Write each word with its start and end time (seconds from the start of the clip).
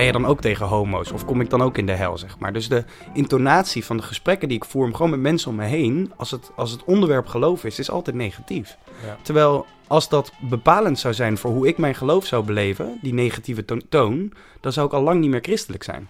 ben 0.00 0.08
je 0.08 0.14
dan 0.18 0.26
ook 0.26 0.40
tegen 0.40 0.66
homo's? 0.66 1.12
Of 1.12 1.24
kom 1.24 1.40
ik 1.40 1.50
dan 1.50 1.62
ook 1.62 1.78
in 1.78 1.86
de 1.86 1.92
hel, 1.92 2.18
zeg 2.18 2.38
maar? 2.38 2.52
Dus 2.52 2.68
de 2.68 2.84
intonatie 3.12 3.84
van 3.84 3.96
de 3.96 4.02
gesprekken 4.02 4.48
die 4.48 4.56
ik 4.56 4.64
voer, 4.64 4.94
gewoon 4.94 5.10
met 5.10 5.20
mensen 5.20 5.50
om 5.50 5.56
me 5.56 5.64
heen, 5.64 6.12
als 6.16 6.30
het, 6.30 6.50
als 6.56 6.70
het 6.70 6.84
onderwerp 6.84 7.26
geloof 7.26 7.64
is, 7.64 7.78
is 7.78 7.90
altijd 7.90 8.16
negatief. 8.16 8.76
Ja. 9.06 9.16
Terwijl 9.22 9.66
als 9.86 10.08
dat 10.08 10.32
bepalend 10.40 10.98
zou 10.98 11.14
zijn 11.14 11.38
voor 11.38 11.50
hoe 11.50 11.68
ik 11.68 11.78
mijn 11.78 11.94
geloof 11.94 12.26
zou 12.26 12.44
beleven, 12.44 12.98
die 13.02 13.14
negatieve 13.14 13.64
to- 13.64 13.78
toon, 13.88 14.32
dan 14.60 14.72
zou 14.72 14.86
ik 14.86 14.92
al 14.92 15.02
lang 15.02 15.20
niet 15.20 15.30
meer 15.30 15.40
christelijk 15.42 15.82
zijn. 15.82 16.08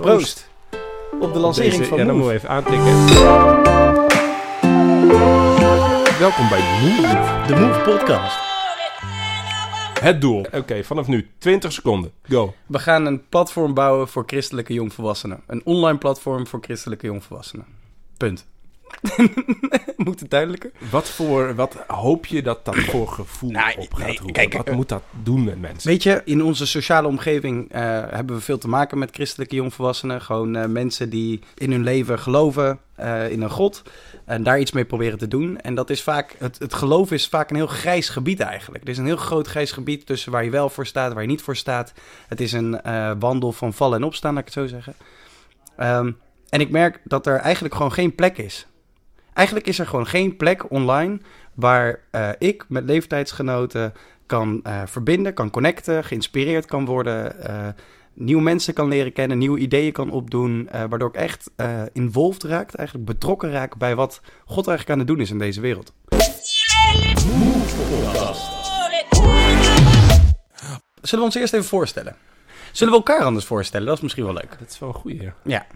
Proost. 0.00 0.48
Op 1.20 1.32
de 1.32 1.38
lancering 1.38 1.74
Deze- 1.74 1.88
van 1.88 1.98
Ja, 1.98 2.04
dan 2.04 2.26
we 2.26 2.32
even 2.32 2.48
aantikken. 2.48 3.06
Welkom 6.18 6.48
bij 6.48 6.60
Move. 6.82 7.46
De 7.46 7.56
Move 7.56 7.80
Podcast. 7.80 8.49
Het 10.00 10.20
doel. 10.20 10.46
Oké, 10.52 10.84
vanaf 10.84 11.06
nu 11.06 11.30
20 11.38 11.72
seconden. 11.72 12.12
Go. 12.22 12.54
We 12.66 12.78
gaan 12.78 13.06
een 13.06 13.28
platform 13.28 13.74
bouwen 13.74 14.08
voor 14.08 14.22
christelijke 14.26 14.72
jongvolwassenen. 14.72 15.40
Een 15.46 15.64
online 15.64 15.98
platform 15.98 16.46
voor 16.46 16.58
christelijke 16.62 17.06
jongvolwassenen. 17.06 17.66
Punt. 18.16 18.46
Moet 19.96 20.20
het 20.20 20.30
duidelijker? 20.30 20.70
Wat 20.90 21.08
voor, 21.08 21.54
wat 21.54 21.76
hoop 21.86 22.26
je 22.26 22.42
dat 22.42 22.64
dat 22.64 22.76
voor 22.76 23.08
gevoel 23.18 23.50
Nou, 23.50 23.78
op 23.78 23.94
gaat 23.94 24.06
nee, 24.06 24.16
roepen? 24.16 24.32
kijk, 24.32 24.52
wat 24.52 24.66
eh, 24.66 24.74
moet 24.74 24.88
dat 24.88 25.02
doen 25.22 25.44
met 25.44 25.60
mensen? 25.60 25.90
Weet 25.90 26.02
je, 26.02 26.22
in 26.24 26.42
onze 26.42 26.66
sociale 26.66 27.08
omgeving 27.08 27.72
eh, 27.72 27.80
hebben 28.10 28.36
we 28.36 28.42
veel 28.42 28.58
te 28.58 28.68
maken 28.68 28.98
met 28.98 29.10
christelijke 29.14 29.54
jongvolwassenen. 29.54 30.20
Gewoon 30.20 30.56
eh, 30.56 30.66
mensen 30.66 31.10
die 31.10 31.40
in 31.54 31.70
hun 31.70 31.82
leven 31.82 32.18
geloven 32.18 32.78
in 33.30 33.42
een 33.42 33.50
God. 33.50 33.82
En 34.24 34.42
daar 34.42 34.60
iets 34.60 34.72
mee 34.72 34.84
proberen 34.84 35.18
te 35.18 35.28
doen. 35.28 35.60
En 35.60 35.74
dat 35.74 35.90
is 35.90 36.02
vaak, 36.02 36.34
het, 36.38 36.58
het 36.58 36.74
geloof 36.74 37.12
is 37.12 37.28
vaak 37.28 37.50
een 37.50 37.56
heel 37.56 37.66
grijs 37.66 38.08
gebied 38.08 38.40
eigenlijk. 38.40 38.84
Er 38.84 38.90
is 38.90 38.98
een 38.98 39.04
heel 39.04 39.16
groot 39.16 39.46
grijs 39.46 39.72
gebied 39.72 40.06
tussen 40.06 40.32
waar 40.32 40.44
je 40.44 40.50
wel 40.50 40.68
voor 40.68 40.86
staat, 40.86 41.12
waar 41.12 41.22
je 41.22 41.28
niet 41.28 41.42
voor 41.42 41.56
staat. 41.56 41.92
Het 42.28 42.40
is 42.40 42.52
een 42.52 42.80
wandel 43.18 43.52
van 43.52 43.72
vallen 43.72 43.98
en 43.98 44.04
opstaan, 44.04 44.34
laat 44.34 44.40
ik 44.40 44.54
het 44.54 44.62
zo 44.62 44.66
zeggen. 44.66 44.94
Ehm, 45.76 46.10
en 46.48 46.60
ik 46.60 46.70
merk 46.70 47.00
dat 47.04 47.26
er 47.26 47.36
eigenlijk 47.36 47.74
gewoon 47.74 47.92
geen 47.92 48.14
plek 48.14 48.38
is. 48.38 48.66
Eigenlijk 49.34 49.66
is 49.66 49.78
er 49.78 49.86
gewoon 49.86 50.06
geen 50.06 50.36
plek 50.36 50.70
online 50.70 51.20
waar 51.54 52.00
eh, 52.10 52.28
ik 52.38 52.64
met 52.68 52.84
leeftijdsgenoten 52.84 53.92
kan 54.26 54.60
eh, 54.62 54.82
verbinden, 54.86 55.34
kan 55.34 55.50
connecten, 55.50 56.04
geïnspireerd 56.04 56.66
kan 56.66 56.84
worden, 56.84 57.44
eh, 57.44 57.68
nieuwe 58.14 58.42
mensen 58.42 58.74
kan 58.74 58.88
leren 58.88 59.12
kennen, 59.12 59.38
nieuwe 59.38 59.58
ideeën 59.58 59.92
kan 59.92 60.10
opdoen, 60.10 60.68
waardoor 60.72 61.08
ik 61.08 61.14
echt 61.14 61.50
involved 61.92 62.42
raak, 62.42 62.72
eigenlijk 62.72 63.08
betrokken 63.08 63.50
raak 63.50 63.76
bij 63.76 63.94
wat 63.94 64.20
God 64.44 64.68
eigenlijk 64.68 64.90
aan 64.90 64.98
het 64.98 65.08
doen 65.08 65.20
is 65.20 65.30
in 65.30 65.38
deze 65.38 65.60
wereld. 65.60 65.92
Zullen 71.02 71.24
we 71.24 71.30
ons 71.30 71.34
eerst 71.34 71.52
even 71.52 71.66
voorstellen? 71.66 72.16
Zullen 72.72 72.92
we 72.92 72.98
elkaar 72.98 73.24
anders 73.24 73.44
voorstellen? 73.44 73.86
Dat 73.86 73.96
is 73.96 74.02
misschien 74.02 74.24
wel 74.24 74.32
leuk. 74.32 74.56
Dat 74.58 74.70
is 74.70 74.78
wel 74.78 74.88
een 74.88 74.94
goeie. 74.94 75.30
Ja. 75.44 75.66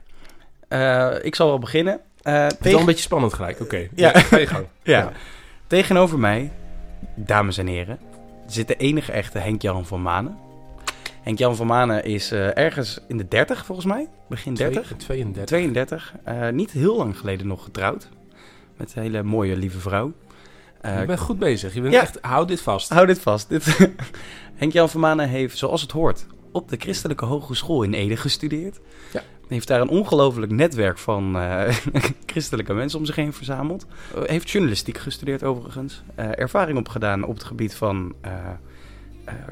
Eh, 0.68 1.24
ik 1.24 1.34
zal 1.34 1.48
wel 1.48 1.58
beginnen. 1.58 2.00
Eh, 2.24 2.46
is 2.46 2.52
tegen- 2.52 2.70
wel 2.70 2.80
een 2.80 2.86
beetje 2.86 3.02
spannend 3.02 3.34
gelijk. 3.34 3.60
Oké. 3.60 3.76
Ja. 3.76 3.88
Ja. 3.94 4.20
Ga 4.20 4.38
je 4.38 4.46
gang. 4.46 4.66
Ja. 4.82 5.12
Tegenover 5.66 6.18
mij, 6.18 6.52
dames 7.14 7.58
en 7.58 7.66
heren, 7.66 7.98
zit 8.46 8.68
de 8.68 8.76
enige 8.76 9.12
echte 9.12 9.38
Henk-Jan 9.38 9.86
van 9.86 10.02
Manen. 10.02 10.36
Henk-Jan 11.22 11.56
van 11.56 11.66
Manen 11.66 12.04
is 12.04 12.30
eh, 12.32 12.56
ergens 12.58 13.00
in 13.08 13.16
de 13.16 13.28
30 13.28 13.64
volgens 13.64 13.86
mij, 13.86 14.08
begin 14.28 14.54
30, 14.54 14.92
32. 14.96 15.44
32. 15.44 16.14
Eh, 16.24 16.48
niet 16.48 16.70
heel 16.70 16.96
lang 16.96 17.18
geleden 17.18 17.46
nog 17.46 17.64
getrouwd. 17.64 18.08
Met 18.76 18.92
een 18.96 19.02
hele 19.02 19.22
mooie, 19.22 19.56
lieve 19.56 19.78
vrouw. 19.78 20.12
Eh, 20.80 21.00
je 21.00 21.06
bent 21.06 21.20
goed 21.20 21.38
bezig. 21.38 21.74
Je 21.74 21.80
bent 21.80 21.94
ja. 21.94 22.00
echt, 22.00 22.18
hou 22.20 22.46
dit 22.46 22.60
vast. 22.60 22.88
Hou 22.88 23.06
dit 23.06 23.18
vast. 23.18 23.48
Dit... 23.48 23.76
Henk-Jan 24.54 24.88
van 24.90 25.00
Manen 25.00 25.28
heeft, 25.28 25.58
zoals 25.58 25.82
het 25.82 25.90
hoort, 25.90 26.26
op 26.52 26.68
de 26.68 26.76
Christelijke 26.76 27.24
Hogeschool 27.24 27.82
in 27.82 27.92
Ede 27.92 28.16
gestudeerd. 28.16 28.80
Ja. 29.12 29.22
Heeft 29.48 29.68
daar 29.68 29.80
een 29.80 29.88
ongelooflijk 29.88 30.52
netwerk 30.52 30.98
van 30.98 31.38
eh, 31.38 31.76
christelijke 32.26 32.74
mensen 32.74 32.98
om 32.98 33.04
zich 33.04 33.16
heen 33.16 33.32
verzameld. 33.32 33.86
Eh, 34.14 34.22
heeft 34.22 34.50
journalistiek 34.50 34.98
gestudeerd 34.98 35.42
overigens. 35.42 36.02
Eh, 36.14 36.38
ervaring 36.38 36.78
opgedaan 36.78 37.24
op 37.24 37.34
het 37.34 37.44
gebied 37.44 37.74
van 37.74 38.14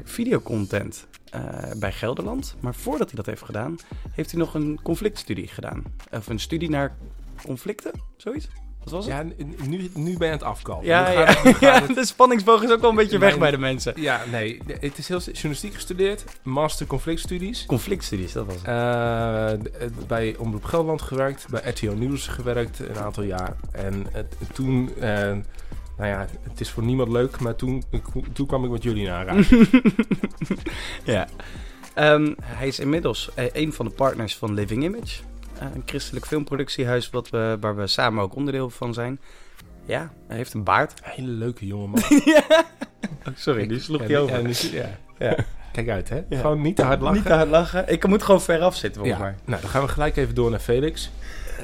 videocontent 0.03 1.07
bij 1.79 1.91
Gelderland. 1.91 2.55
Maar 2.59 2.75
voordat 2.75 3.07
hij 3.07 3.15
dat 3.15 3.25
heeft 3.25 3.43
gedaan, 3.43 3.75
heeft 4.11 4.31
hij 4.31 4.39
nog 4.39 4.53
een 4.53 4.79
conflictstudie 4.83 5.47
gedaan. 5.47 5.83
Of 6.11 6.27
een 6.27 6.39
studie 6.39 6.69
naar 6.69 6.95
conflicten, 7.45 7.91
zoiets? 8.17 8.47
Wat 8.83 8.93
was 8.93 9.05
het? 9.05 9.13
Ja, 9.13 9.45
nu, 9.67 9.89
nu 9.93 10.17
ben 10.17 10.27
je 10.27 10.33
aan 10.33 10.39
het 10.39 10.43
afkalven. 10.47 10.85
Ja, 10.87 11.09
ja, 11.11 11.25
het- 11.25 11.59
ja, 11.67 11.81
het- 11.81 11.95
de 11.95 12.05
spanningsboog 12.05 12.63
is 12.63 12.71
ook 12.71 12.81
wel 12.81 12.89
een 12.89 12.95
beetje 12.95 13.17
weg 13.17 13.29
Mijn- 13.29 13.39
bij 13.41 13.51
de 13.51 13.57
mensen. 13.57 13.93
Ja, 13.95 14.21
nee. 14.31 14.61
Het 14.79 14.97
is 14.97 15.07
heel 15.07 15.19
journalistiek 15.19 15.73
gestudeerd. 15.73 16.23
Master 16.43 16.87
conflictstudies. 16.87 17.65
Conflictstudies, 17.65 18.31
dat 18.33 18.45
was 18.45 18.55
het. 18.55 18.65
Eh, 18.65 19.87
bij 20.07 20.35
Omroep 20.37 20.63
Gelderland 20.63 21.01
gewerkt, 21.01 21.45
bij 21.49 21.61
RTO 21.69 21.93
Nieuws 21.93 22.27
gewerkt 22.27 22.79
een 22.79 22.97
aantal 22.97 23.23
jaar. 23.23 23.55
En 23.71 24.05
toen, 24.53 24.89
eh, 24.99 25.09
nou 25.97 26.09
ja, 26.09 26.27
het 26.49 26.59
is 26.61 26.69
voor 26.69 26.83
niemand 26.83 27.09
leuk, 27.11 27.39
maar 27.39 27.55
toen, 27.55 27.83
toen 28.33 28.47
kwam 28.47 28.63
ik 28.65 28.71
met 28.71 28.83
jullie 28.83 29.07
naar 29.07 29.17
aanraking. 29.29 29.67
Ja. 31.03 31.27
Ehm, 31.93 32.33
hij 32.41 32.67
is 32.67 32.79
inmiddels 32.79 33.29
eh, 33.35 33.45
een 33.53 33.73
van 33.73 33.85
de 33.85 33.91
partners 33.91 34.35
van 34.35 34.53
Living 34.53 34.83
Image. 34.83 35.19
Eh, 35.69 35.75
een 35.75 35.83
christelijk 35.85 36.25
filmproductiehuis 36.25 37.09
wat 37.09 37.29
we, 37.29 37.57
waar 37.59 37.75
we 37.75 37.87
samen 37.87 38.23
ook 38.23 38.35
onderdeel 38.35 38.69
van 38.69 38.93
zijn. 38.93 39.19
Ja, 39.85 40.13
hij 40.27 40.37
heeft 40.37 40.53
een 40.53 40.63
baard. 40.63 40.99
Hele 41.03 41.27
leuke 41.31 41.67
jonge 41.67 41.87
man. 41.87 42.01
Oh, 43.27 43.33
sorry, 43.35 43.67
die 43.67 43.79
sloeg 43.79 44.07
je 44.07 44.17
over. 44.17 44.73
ja. 44.73 44.89
Ja. 45.19 45.35
Kijk 45.71 45.89
uit, 45.89 46.09
hè? 46.09 46.21
Ja. 46.29 46.39
Gewoon 46.39 46.61
niet 46.61 46.75
te 46.75 46.83
hard 46.83 47.01
lachen. 47.01 47.15
Niet 47.15 47.25
te 47.25 47.33
hard 47.33 47.49
lachen. 47.49 47.89
Ik 47.89 48.07
moet 48.07 48.23
gewoon 48.23 48.41
veraf 48.41 48.75
zitten, 48.75 49.03
ja. 49.03 49.07
volgens 49.07 49.29
mij. 49.29 49.43
Nou, 49.45 49.61
dan 49.61 49.69
gaan 49.69 49.81
we 49.81 49.87
gelijk 49.87 50.15
even 50.15 50.35
door 50.35 50.49
naar 50.49 50.59
Felix. 50.59 51.11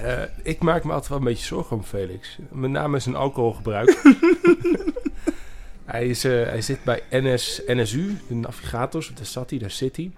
Eh, 0.03 0.21
ik 0.43 0.59
maak 0.59 0.83
me 0.83 0.91
altijd 0.91 1.09
wel 1.09 1.17
een 1.17 1.23
beetje 1.23 1.45
zorgen 1.45 1.77
om 1.77 1.83
Felix. 1.83 2.38
Met 2.51 2.69
name 2.69 2.99
zijn 2.99 3.15
alcoholgebruik. 3.15 4.01
hij, 5.85 6.07
is, 6.07 6.23
eh, 6.23 6.31
hij 6.31 6.61
zit 6.61 6.83
bij 6.83 7.03
NS, 7.09 7.61
NSU, 7.65 8.17
de 8.27 8.35
navigators, 8.35 9.11
daar 9.15 9.25
zat 9.25 9.49
hij, 9.49 9.59
daar 9.59 9.71
zit 9.71 9.95
hij. 9.95 10.11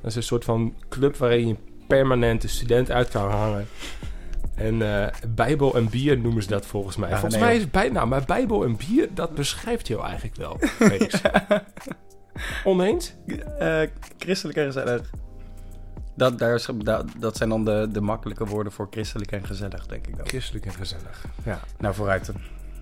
Dat 0.00 0.10
is 0.10 0.16
een 0.16 0.22
soort 0.22 0.44
van 0.44 0.74
club 0.88 1.16
waarin 1.16 1.48
je 1.48 1.56
permanent 1.88 2.42
een 2.42 2.48
student 2.48 2.90
uit 2.90 3.08
kan 3.08 3.30
hangen. 3.30 3.66
En 4.54 4.82
eh, 4.82 5.06
Bijbel 5.28 5.74
en 5.74 5.88
bier 5.88 6.18
noemen 6.18 6.42
ze 6.42 6.48
dat 6.48 6.66
volgens 6.66 6.96
mij. 6.96 7.10
Volgens 7.10 7.34
nee, 7.34 7.42
mij 7.42 7.56
is 7.56 7.70
bij, 7.70 7.88
nou, 7.88 8.06
maar 8.06 8.24
Bijbel 8.24 8.64
en 8.64 8.76
bier, 8.76 9.08
dat 9.14 9.34
beschrijft 9.34 9.88
jou 9.88 10.02
eigenlijk 10.04 10.36
wel, 10.36 10.56
Felix. 10.60 11.20
Oneens? 12.64 13.14
Eh, 13.58 13.80
christelijk 14.18 14.58
en 14.58 14.64
gezellig. 14.64 15.10
Dat, 16.14 16.38
daar 16.38 16.54
is, 16.54 16.68
dat, 16.76 17.06
dat 17.18 17.36
zijn 17.36 17.48
dan 17.48 17.64
de, 17.64 17.88
de 17.92 18.00
makkelijke 18.00 18.44
woorden 18.46 18.72
voor 18.72 18.86
christelijk 18.90 19.32
en 19.32 19.46
gezellig, 19.46 19.86
denk 19.86 20.06
ik 20.06 20.16
dan. 20.16 20.26
Christelijk 20.26 20.66
en 20.66 20.72
gezellig. 20.72 21.24
Ja. 21.44 21.60
Nou, 21.78 21.94
vooruit 21.94 22.26
dan. 22.26 22.36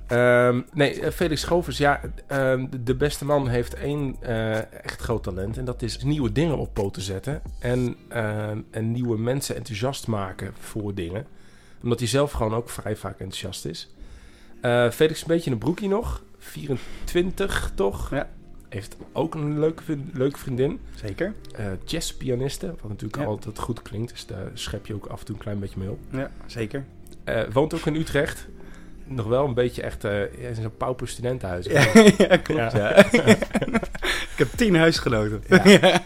Ehm, 0.06 0.60
nee, 0.72 1.00
eh, 1.00 1.10
Felix 1.10 1.44
Govers, 1.44 1.78
ja, 1.78 2.00
ehm, 2.26 2.66
de- 2.84 2.94
beste 2.94 3.24
man 3.24 3.48
heeft 3.48 3.74
één 3.74 4.16
eh, 4.20 4.56
echt 4.84 5.00
groot 5.00 5.22
talent. 5.22 5.58
En 5.58 5.64
dat 5.64 5.82
is 5.82 6.02
nieuwe 6.02 6.32
dingen 6.32 6.58
op 6.58 6.74
poten 6.74 7.02
zetten. 7.02 7.42
En, 7.60 7.96
ehm, 8.08 8.60
en 8.70 8.92
nieuwe 8.92 9.18
mensen 9.18 9.56
enthousiast 9.56 10.06
maken 10.06 10.52
voor 10.58 10.94
dingen. 10.94 11.26
Omdat 11.82 11.98
hij 11.98 12.08
zelf 12.08 12.32
gewoon 12.32 12.54
ook 12.54 12.70
vrij 12.70 12.96
vaak 12.96 13.18
enthousiast 13.20 13.64
is. 13.64 13.94
Eh, 14.60 14.90
Felix 14.90 15.14
is 15.14 15.20
een 15.22 15.26
beetje 15.28 15.50
een 15.50 15.58
broekie 15.58 15.88
nog. 15.88 16.22
24 16.38 17.72
toch? 17.74 18.10
Ja. 18.10 18.28
Heeft 18.68 18.96
ook 19.12 19.34
een 19.34 19.58
leuke, 19.58 19.82
leuke 20.12 20.38
vriendin. 20.38 20.80
Zeker. 20.94 21.32
Jazzpianiste, 21.84 22.66
wat 22.66 22.88
natuurlijk 22.88 23.16
Ja. 23.22 23.24
altijd 23.28 23.58
goed 23.58 23.82
klinkt. 23.82 24.10
Dus 24.10 24.26
daar 24.26 24.50
schep 24.54 24.86
je 24.86 24.94
ook 24.94 25.06
af 25.06 25.18
en 25.20 25.26
toe 25.26 25.34
een 25.34 25.40
klein 25.40 25.58
beetje 25.58 25.78
mee 25.78 25.90
op. 25.90 25.98
Ja, 26.10 26.30
zeker. 26.46 26.84
Woont 27.52 27.74
ook 27.74 27.86
in 27.86 27.94
Utrecht. 27.94 28.46
Nog 29.08 29.26
wel 29.26 29.44
een 29.44 29.54
beetje 29.54 29.82
echt 29.82 30.04
eh, 30.04 30.20
in 30.48 30.54
zo'n 30.54 30.76
pauper 30.76 31.08
studentenhuis. 31.08 31.66
Ja, 31.66 31.80
ja 32.28 32.36
klopt. 32.36 32.72
Ja. 32.72 32.96
ik 34.32 34.36
heb 34.36 34.48
tien 34.56 34.76
huisgenoten. 34.76 35.42
Ja. 35.64 36.00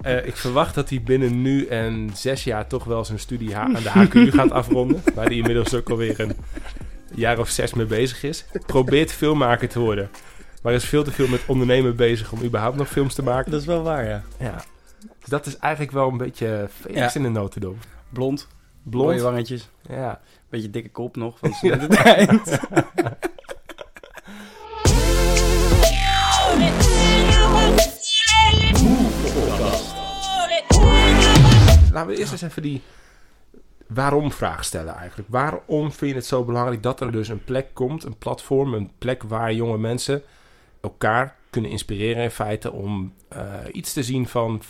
Eh, 0.00 0.26
ik 0.26 0.36
verwacht 0.36 0.74
dat 0.74 0.88
hij 0.88 1.02
binnen 1.02 1.42
nu 1.42 1.66
en 1.66 2.10
zes 2.14 2.44
jaar 2.44 2.66
toch 2.66 2.84
wel 2.84 3.04
zijn 3.04 3.18
studie 3.18 3.56
aan 3.56 3.72
de 3.72 3.90
HKU 3.90 4.30
gaat 4.30 4.50
afronden. 4.50 5.02
Waar 5.14 5.24
hij 5.26 5.34
inmiddels 5.36 5.74
ook 5.74 5.90
alweer 5.90 6.20
een 6.20 6.36
jaar 7.14 7.38
of 7.38 7.48
zes 7.48 7.74
mee 7.74 7.86
bezig 7.86 8.22
is. 8.22 8.44
Probeert 8.66 9.12
filmmaker 9.12 9.68
te 9.68 9.78
worden. 9.78 10.10
Maar 10.62 10.72
is 10.72 10.84
veel 10.84 11.04
te 11.04 11.12
veel 11.12 11.28
met 11.28 11.42
ondernemen 11.46 11.96
bezig 11.96 12.32
om 12.32 12.42
überhaupt 12.42 12.76
nog 12.76 12.88
films 12.88 13.14
te 13.14 13.22
maken. 13.22 13.50
Dat 13.50 13.60
is 13.60 13.66
wel 13.66 13.82
waar, 13.82 14.04
ja. 14.08 14.22
Ja. 14.38 14.64
Dus 15.18 15.28
dat 15.28 15.46
is 15.46 15.56
eigenlijk 15.58 15.92
wel 15.92 16.08
een 16.08 16.16
beetje 16.16 16.68
Felix 16.80 16.98
Ja. 17.00 17.14
in 17.14 17.22
de 17.22 17.28
notendop. 17.28 17.76
Blond, 18.12 18.48
Blond. 18.84 19.06
mooie 19.06 19.22
wangetjes. 19.22 19.68
Ja. 19.88 20.20
Beetje 20.48 20.70
dikke 20.70 20.90
kop 20.90 21.16
nog 21.16 21.38
van 21.38 21.52
studententijd. 21.52 22.30
Laten 31.92 32.08
we 32.12 32.18
eerst 32.18 32.32
eens 32.32 32.42
even 32.42 32.62
die 32.62 32.82
waarom 33.86 34.32
vraag 34.32 34.64
stellen 34.64 34.94
eigenlijk. 34.94 35.28
Waarom 35.28 35.92
vind 35.92 36.10
je 36.10 36.16
het 36.16 36.26
zo 36.26 36.44
belangrijk 36.44 36.82
dat 36.82 37.00
er 37.00 37.12
dus 37.12 37.28
een 37.28 37.44
plek 37.44 37.66
komt, 37.72 38.04
een 38.04 38.18
platform, 38.18 38.74
een 38.74 38.90
plek 38.98 39.22
waar 39.22 39.52
jonge 39.52 39.78
mensen 39.78 40.22
elkaar 40.80 41.36
kunnen 41.50 41.70
inspireren 41.70 42.22
in 42.22 42.30
feite 42.30 42.72
om 42.72 43.12
eh, 43.28 43.44
iets 43.72 43.92
te 43.92 44.02
zien 44.02 44.28
van, 44.28 44.62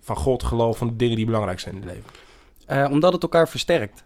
van 0.00 0.16
God, 0.16 0.42
geloof, 0.42 0.78
van 0.78 0.88
de 0.88 0.96
dingen 0.96 1.16
die 1.16 1.26
belangrijk 1.26 1.60
zijn 1.60 1.74
in 1.74 1.80
het 1.80 1.90
leven? 1.90 2.10
Eh, 2.66 2.88
omdat 2.90 3.12
het 3.12 3.22
elkaar 3.22 3.48
versterkt. 3.48 4.04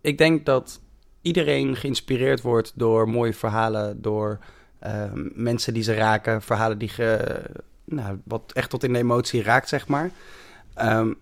Ik 0.00 0.18
denk 0.18 0.46
dat 0.46 0.80
iedereen 1.22 1.76
geïnspireerd 1.76 2.40
wordt 2.40 2.72
door 2.74 3.08
mooie 3.08 3.34
verhalen, 3.34 4.02
door 4.02 4.38
ehm, 4.78 5.28
mensen 5.34 5.74
die 5.74 5.82
ze 5.82 5.94
raken, 5.94 6.42
verhalen 6.42 6.78
die 6.78 6.90
nou, 7.84 8.20
wat 8.24 8.52
echt 8.52 8.70
tot 8.70 8.84
in 8.84 8.92
de 8.92 8.98
emotie 8.98 9.42
raakt, 9.42 9.68
zeg 9.68 9.88
maar. 9.88 10.10
Ehm, 10.74 11.12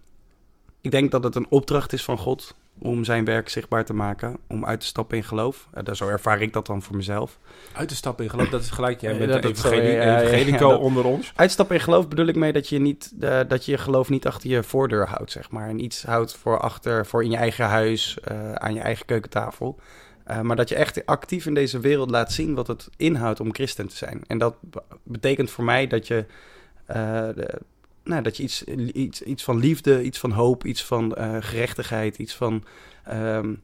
ik 0.80 0.90
denk 0.90 1.10
dat 1.10 1.24
het 1.24 1.34
een 1.34 1.46
opdracht 1.48 1.92
is 1.92 2.04
van 2.04 2.18
God 2.18 2.54
om 2.78 3.04
zijn 3.04 3.24
werk 3.24 3.48
zichtbaar 3.48 3.84
te 3.84 3.94
maken, 3.94 4.36
om 4.48 4.64
uit 4.64 4.80
te 4.80 4.86
stappen 4.86 5.16
in 5.16 5.24
geloof. 5.24 5.68
Uh, 5.88 5.94
zo 5.94 6.08
ervaar 6.08 6.42
ik 6.42 6.52
dat 6.52 6.66
dan 6.66 6.82
voor 6.82 6.96
mezelf. 6.96 7.38
Uit 7.72 7.88
te 7.88 7.94
stappen 7.94 8.24
in 8.24 8.30
geloof, 8.30 8.48
dat 8.48 8.60
is 8.62 8.70
gelijk, 8.70 9.00
jij 9.00 9.18
bent 9.18 9.30
een 9.34 9.40
dat- 9.40 9.60
ja, 9.94 10.20
evangelico 10.22 10.68
ja, 10.68 10.76
onder 10.76 11.04
ons. 11.04 11.32
Uitstappen 11.36 11.76
in 11.76 11.82
geloof 11.82 12.08
bedoel 12.08 12.26
ik 12.26 12.36
mee 12.36 12.52
dat 12.52 12.68
je 12.68 12.78
niet 12.78 13.12
eh, 13.20 13.40
dat 13.48 13.64
je 13.64 13.78
geloof 13.78 14.08
niet 14.08 14.26
achter 14.26 14.50
je 14.50 14.62
voordeur 14.62 15.06
houdt, 15.08 15.30
zeg 15.32 15.50
maar. 15.50 15.68
En 15.68 15.84
iets 15.84 16.02
houdt 16.02 16.36
voor 16.36 16.58
achter, 16.60 17.06
voor 17.06 17.24
in 17.24 17.30
je 17.30 17.36
eigen 17.36 17.64
huis, 17.64 18.18
eh, 18.20 18.52
aan 18.52 18.74
je 18.74 18.80
eigen 18.80 19.06
keukentafel. 19.06 19.78
Eh, 20.24 20.40
maar 20.40 20.56
dat 20.56 20.68
je 20.68 20.74
echt 20.74 21.06
actief 21.06 21.46
in 21.46 21.54
deze 21.54 21.78
wereld 21.80 22.10
laat 22.10 22.32
zien 22.32 22.54
wat 22.54 22.66
het 22.66 22.88
inhoudt 22.96 23.40
om 23.40 23.54
christen 23.54 23.88
te 23.88 23.96
zijn. 23.96 24.22
En 24.26 24.38
dat 24.38 24.56
be- 24.60 24.82
betekent 25.02 25.50
voor 25.50 25.64
mij 25.64 25.86
dat 25.86 26.06
je, 26.06 26.24
de- 26.86 27.60
nou, 28.06 28.22
dat 28.22 28.36
je 28.36 28.42
iets, 28.42 28.64
iets, 28.92 29.22
iets 29.22 29.44
van 29.44 29.58
liefde, 29.58 30.02
iets 30.02 30.18
van 30.18 30.30
hoop, 30.30 30.64
iets 30.64 30.84
van 30.84 31.14
eh, 31.14 31.36
gerechtigheid, 31.40 32.18
iets 32.18 32.34
van 32.34 32.64
ehm, 33.04 33.54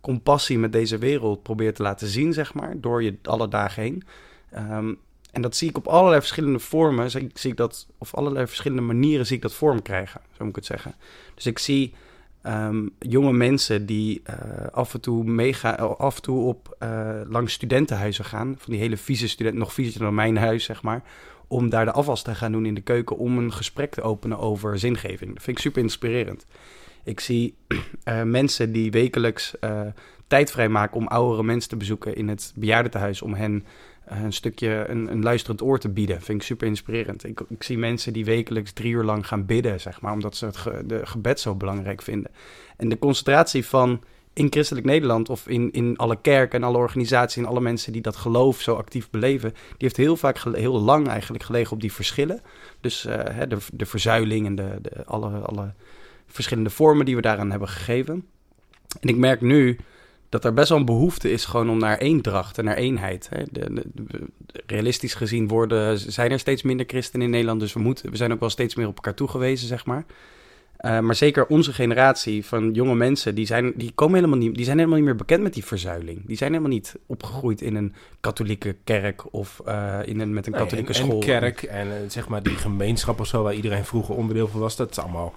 compassie 0.00 0.58
met 0.58 0.72
deze 0.72 0.98
wereld 0.98 1.42
probeert 1.42 1.74
te 1.74 1.82
laten 1.82 2.08
zien, 2.08 2.32
zeg 2.32 2.54
maar, 2.54 2.80
door 2.80 3.02
je 3.02 3.16
alle 3.22 3.48
dagen 3.48 3.82
heen. 3.82 4.02
Ehm, 4.50 4.94
en 5.32 5.42
dat 5.42 5.56
zie 5.56 5.68
ik 5.68 5.76
op 5.76 5.86
allerlei 5.86 6.20
verschillende 6.20 6.58
vormen. 6.58 7.10
Zie, 7.10 7.30
ik- 7.42 7.56
dat, 7.56 7.86
of 7.98 8.14
allerlei 8.14 8.46
verschillende 8.46 8.82
manieren 8.82 9.26
zie 9.26 9.36
ik 9.36 9.42
dat 9.42 9.54
vorm 9.54 9.82
krijgen, 9.82 10.20
zo 10.30 10.38
moet 10.38 10.48
ik 10.48 10.56
het 10.56 10.66
zeggen. 10.66 10.94
Dus 11.34 11.46
ik 11.46 11.58
zie 11.58 11.94
ehm, 12.42 12.86
jonge 12.98 13.32
mensen 13.32 13.86
die 13.86 14.20
eh, 14.24 14.66
af 14.72 14.94
en 14.94 15.00
toe 15.00 15.24
meegaan, 15.24 15.98
af 15.98 16.16
en 16.16 16.22
toe 16.22 16.44
op 16.46 16.76
eh, 16.78 17.20
langs 17.28 17.52
studentenhuizen 17.52 18.24
gaan. 18.24 18.54
Van 18.58 18.72
die 18.72 18.82
hele 18.82 18.96
vieze 18.96 19.28
studenten, 19.28 19.60
nog 19.60 19.72
viezer 19.72 20.00
dan 20.00 20.14
mijn 20.14 20.36
huis, 20.36 20.64
zeg 20.64 20.82
maar. 20.82 21.02
Om 21.52 21.68
daar 21.68 21.84
de 21.84 21.92
afwas 21.92 22.22
te 22.22 22.34
gaan 22.34 22.52
doen 22.52 22.66
in 22.66 22.74
de 22.74 22.80
keuken. 22.80 23.16
Om 23.16 23.38
een 23.38 23.52
gesprek 23.52 23.94
te 23.94 24.02
openen 24.02 24.38
over 24.38 24.78
zingeving. 24.78 25.34
Dat 25.34 25.42
vind 25.42 25.56
ik 25.56 25.62
super 25.62 25.82
inspirerend. 25.82 26.46
Ik 27.04 27.20
zie 27.20 27.54
eh, 28.04 28.22
mensen 28.22 28.72
die 28.72 28.90
wekelijks 28.90 29.58
eh, 29.58 29.80
tijd 30.26 30.50
vrijmaken 30.50 30.96
om 30.96 31.06
oudere 31.06 31.42
mensen 31.42 31.70
te 31.70 31.76
bezoeken 31.76 32.14
in 32.14 32.28
het 32.28 32.52
bejaardentehuis. 32.56 33.22
Om 33.22 33.34
hen 33.34 33.64
eh, 34.04 34.22
een 34.22 34.32
stukje 34.32 34.84
een, 34.88 35.12
een 35.12 35.22
luisterend 35.22 35.62
oor 35.62 35.78
te 35.78 35.88
bieden. 35.88 36.22
Vind 36.22 36.40
ik 36.40 36.46
super 36.46 36.66
inspirerend. 36.66 37.24
Ik, 37.24 37.40
ik 37.48 37.62
zie 37.62 37.78
mensen 37.78 38.12
die 38.12 38.24
wekelijks 38.24 38.72
drie 38.72 38.92
uur 38.92 39.04
lang 39.04 39.26
gaan 39.26 39.46
bidden, 39.46 39.80
zeg 39.80 40.00
maar, 40.00 40.12
omdat 40.12 40.36
ze 40.36 40.46
het 40.46 40.88
de 40.88 41.06
gebed 41.06 41.40
zo 41.40 41.54
belangrijk 41.54 42.02
vinden. 42.02 42.30
En 42.76 42.88
de 42.88 42.98
concentratie 42.98 43.66
van 43.66 44.00
in 44.32 44.46
christelijk 44.50 44.86
Nederland 44.86 45.28
of 45.28 45.48
in, 45.48 45.72
in 45.72 45.96
alle 45.96 46.20
kerken 46.20 46.60
en 46.60 46.66
alle 46.66 46.76
organisaties 46.76 47.42
en 47.42 47.48
alle 47.48 47.60
mensen 47.60 47.92
die 47.92 48.02
dat 48.02 48.16
geloof 48.16 48.60
zo 48.60 48.74
actief 48.74 49.10
beleven, 49.10 49.50
die 49.50 49.76
heeft 49.78 49.96
heel 49.96 50.16
vaak, 50.16 50.38
heel 50.38 50.80
lang 50.80 51.08
eigenlijk 51.08 51.44
gelegen 51.44 51.72
op 51.72 51.80
die 51.80 51.92
verschillen. 51.92 52.40
Dus 52.80 53.04
eh, 53.04 53.18
hè, 53.34 53.46
de, 53.46 53.56
de 53.72 53.86
verzuiling 53.86 54.46
en 54.46 54.54
de, 54.54 54.78
de, 54.82 55.04
alle, 55.04 55.38
alle 55.38 55.72
verschillende 56.26 56.70
vormen 56.70 57.04
die 57.04 57.16
we 57.16 57.22
daaraan 57.22 57.50
hebben 57.50 57.68
gegeven. 57.68 58.24
En 59.00 59.08
ik 59.08 59.16
merk 59.16 59.40
nu 59.40 59.78
dat 60.28 60.44
er 60.44 60.54
best 60.54 60.68
wel 60.68 60.78
een 60.78 60.84
behoefte 60.84 61.30
is 61.30 61.44
gewoon 61.44 61.70
om 61.70 61.78
naar 61.78 61.98
eendracht 61.98 62.58
en 62.58 62.64
naar 62.64 62.76
eenheid. 62.76 63.28
Hè. 63.30 63.42
De- 63.50 63.84
realistisch 64.66 65.14
gezien 65.14 65.48
worden, 65.48 65.98
zijn 65.98 66.30
er 66.30 66.38
steeds 66.38 66.62
minder 66.62 66.86
christenen 66.86 67.24
in 67.24 67.32
Nederland, 67.32 67.60
dus 67.60 67.72
we, 67.72 67.80
moeten, 67.80 68.10
we 68.10 68.16
zijn 68.16 68.32
ook 68.32 68.40
wel 68.40 68.50
steeds 68.50 68.74
meer 68.74 68.86
op 68.86 68.94
elkaar 68.94 69.14
toegewezen, 69.14 69.68
zeg 69.68 69.86
maar. 69.86 70.04
Eh, 70.80 70.98
maar 70.98 71.14
zeker 71.14 71.46
onze 71.46 71.72
generatie 71.72 72.46
van 72.46 72.72
jonge 72.72 72.94
mensen, 72.94 73.34
die 73.34 73.46
zijn, 73.46 73.72
die, 73.76 73.92
komen 73.94 74.14
helemaal 74.14 74.38
niet, 74.38 74.54
die 74.54 74.64
zijn 74.64 74.76
helemaal 74.76 74.98
niet 74.98 75.06
meer 75.06 75.16
bekend 75.16 75.42
met 75.42 75.54
die 75.54 75.64
verzuiling. 75.64 76.26
Die 76.26 76.36
zijn 76.36 76.50
helemaal 76.50 76.72
niet 76.72 76.96
opgegroeid 77.06 77.60
in 77.60 77.74
een 77.74 77.94
katholieke 78.20 78.76
kerk 78.84 79.34
of 79.34 79.60
eh, 79.64 79.98
in 80.04 80.20
een, 80.20 80.32
met 80.34 80.46
een 80.46 80.52
Nee, 80.52 80.60
katholieke 80.60 80.92
en, 80.92 80.98
school. 80.98 81.20
En 81.20 81.26
kerk 81.26 81.62
en 81.62 81.86
eh, 81.86 81.92
zeg 82.08 82.28
maar 82.28 82.42
die 82.42 82.56
gemeenschap 82.56 83.20
of 83.20 83.26
zo, 83.26 83.42
waar 83.42 83.54
iedereen 83.54 83.84
vroeger 83.84 84.14
onderdeel 84.14 84.48
van 84.48 84.60
was, 84.60 84.76
dat 84.76 84.90
is 84.90 84.98
allemaal 84.98 85.34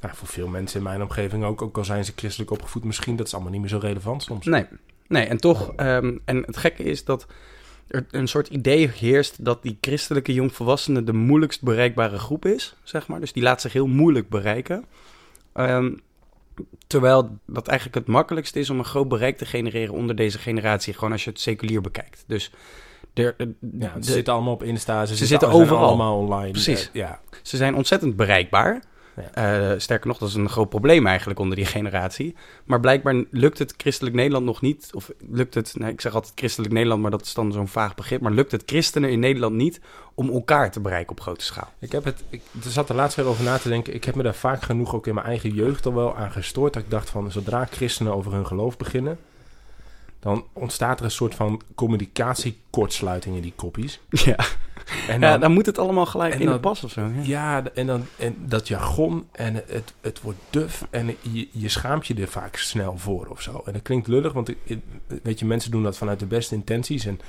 nou, 0.00 0.14
voor 0.16 0.28
veel 0.28 0.48
mensen 0.48 0.78
in 0.78 0.84
mijn 0.84 1.02
omgeving 1.02 1.44
ook, 1.44 1.62
ook 1.62 1.76
al 1.76 1.84
zijn 1.84 2.04
ze 2.04 2.12
christelijk 2.16 2.50
opgevoed 2.50 2.84
misschien, 2.84 3.16
dat 3.16 3.26
is 3.26 3.34
allemaal 3.34 3.52
niet 3.52 3.60
meer 3.60 3.70
zo 3.70 3.78
relevant 3.78 4.22
soms. 4.22 4.46
Nee, 4.46 4.66
nee 5.06 5.26
en 5.26 5.38
toch, 5.38 5.72
ehm, 5.76 6.16
en 6.24 6.42
het 6.46 6.56
gekke 6.56 6.82
is 6.82 7.04
dat 7.04 7.26
er 7.88 8.06
een 8.10 8.28
soort 8.28 8.48
idee 8.48 8.88
heerst 8.88 9.44
dat 9.44 9.62
die 9.62 9.78
christelijke 9.80 10.34
jongvolwassenen 10.34 11.04
de 11.04 11.12
moeilijkst 11.12 11.62
bereikbare 11.62 12.18
groep 12.18 12.44
is, 12.46 12.74
zeg 12.82 13.06
maar. 13.08 13.20
Dus 13.20 13.32
die 13.32 13.42
laat 13.42 13.60
zich 13.60 13.72
heel 13.72 13.86
moeilijk 13.86 14.28
bereiken. 14.28 14.84
Ehm, 15.52 15.90
terwijl 16.86 17.38
dat 17.46 17.66
eigenlijk 17.68 17.98
het 17.98 18.06
makkelijkste 18.14 18.58
is 18.58 18.70
om 18.70 18.78
een 18.78 18.84
groot 18.84 19.08
bereik 19.08 19.38
te 19.38 19.46
genereren 19.46 19.94
onder 19.94 20.16
deze 20.16 20.38
generatie, 20.38 20.94
gewoon 20.94 21.12
als 21.12 21.24
je 21.24 21.30
het 21.30 21.40
seculier 21.40 21.80
bekijkt. 21.80 22.24
Dus 22.26 22.50
er, 23.14 23.34
Ja, 23.78 23.92
ze 23.94 23.98
de- 24.00 24.04
zitten 24.12 24.32
allemaal 24.34 24.52
op 24.52 24.62
Insta, 24.62 25.06
ze, 25.06 25.16
zitten 25.16 25.38
zijn 25.50 25.60
overal. 25.60 25.84
allemaal 25.86 26.18
online. 26.18 26.50
Precies. 26.50 26.86
Eh, 26.88 26.94
ja. 26.94 27.20
Ze 27.42 27.56
zijn 27.56 27.74
ontzettend 27.74 28.16
bereikbaar. 28.16 28.82
Eh, 29.32 29.72
sterker 29.76 30.06
nog, 30.06 30.18
dat 30.18 30.28
is 30.28 30.34
een 30.34 30.48
groot 30.48 30.68
probleem 30.68 31.06
eigenlijk 31.06 31.38
onder 31.38 31.56
die 31.56 31.66
generatie. 31.66 32.34
Maar 32.64 32.80
blijkbaar 32.80 33.24
lukt 33.30 33.58
het 33.58 33.74
christelijk 33.76 34.16
Nederland 34.16 34.44
nog 34.44 34.60
niet. 34.60 34.90
Of 34.94 35.10
lukt 35.30 35.54
het, 35.54 35.74
nou, 35.78 35.92
ik 35.92 36.00
zeg 36.00 36.14
altijd 36.14 36.32
christelijk 36.36 36.72
Nederland, 36.72 37.02
maar 37.02 37.10
dat 37.10 37.22
is 37.22 37.34
dan 37.34 37.52
zo'n 37.52 37.68
vaag 37.68 37.94
begrip. 37.94 38.20
Maar 38.20 38.32
lukt 38.32 38.52
het 38.52 38.62
christenen 38.66 39.10
in 39.10 39.20
Nederland 39.20 39.54
niet 39.54 39.80
om 40.14 40.30
elkaar 40.30 40.70
te 40.70 40.80
bereiken 40.80 41.10
op 41.10 41.20
grote 41.20 41.44
schaal? 41.44 41.72
Ik 41.78 41.92
heb 41.92 42.04
het, 42.04 42.22
ik 42.28 42.42
er 42.64 42.70
zat 42.70 42.88
er 42.88 42.94
laatst 42.94 43.16
weer 43.16 43.26
over 43.26 43.44
na 43.44 43.58
te 43.58 43.68
denken. 43.68 43.94
Ik 43.94 44.04
heb 44.04 44.14
me 44.14 44.22
daar 44.22 44.34
vaak 44.34 44.62
genoeg 44.62 44.94
ook 44.94 45.06
in 45.06 45.14
mijn 45.14 45.26
eigen 45.26 45.54
jeugd 45.54 45.86
al 45.86 45.94
wel 45.94 46.16
aan 46.16 46.32
gestoord. 46.32 46.72
Dat 46.72 46.82
ik 46.82 46.90
dacht 46.90 47.10
van, 47.10 47.30
zodra 47.32 47.64
christenen 47.64 48.14
over 48.14 48.32
hun 48.32 48.46
geloof 48.46 48.76
beginnen, 48.76 49.18
dan 50.20 50.44
ontstaat 50.52 50.98
er 50.98 51.04
een 51.04 51.10
soort 51.10 51.34
van 51.34 51.60
communicatiekortsluiting 51.74 53.36
in 53.36 53.42
die 53.42 53.52
koppies. 53.56 54.00
Ja, 54.10 54.36
En 55.08 55.20
ja 55.20 55.38
dan 55.38 55.52
moet 55.52 55.66
het 55.66 55.78
allemaal 55.78 56.06
gelijk 56.06 56.32
in 56.32 56.38
de 56.38 56.46
dan- 56.46 56.60
pas 56.60 56.84
of 56.84 56.90
zo. 56.90 57.10
Ja. 57.22 57.64
En, 57.74 57.86
dan, 57.86 58.06
en 58.16 58.36
dat 58.38 58.68
jargon 58.68 59.26
en 59.32 59.54
het, 59.54 59.94
het 60.00 60.20
wordt 60.20 60.38
duf 60.50 60.86
en 60.90 61.16
je, 61.20 61.48
je 61.52 61.68
schaamt 61.68 62.06
je 62.06 62.14
er 62.14 62.28
vaak 62.28 62.56
snel 62.56 62.98
voor 62.98 63.26
of 63.26 63.42
zo. 63.42 63.62
En 63.64 63.72
dat 63.72 63.82
klinkt 63.82 64.06
lullig, 64.06 64.32
want 64.32 64.52
weet 65.22 65.38
je, 65.38 65.44
mensen 65.44 65.70
doen 65.70 65.82
dat 65.82 65.96
vanuit 65.96 66.18
de 66.18 66.26
beste 66.26 66.54
intenties 66.54 67.06
en 67.06 67.20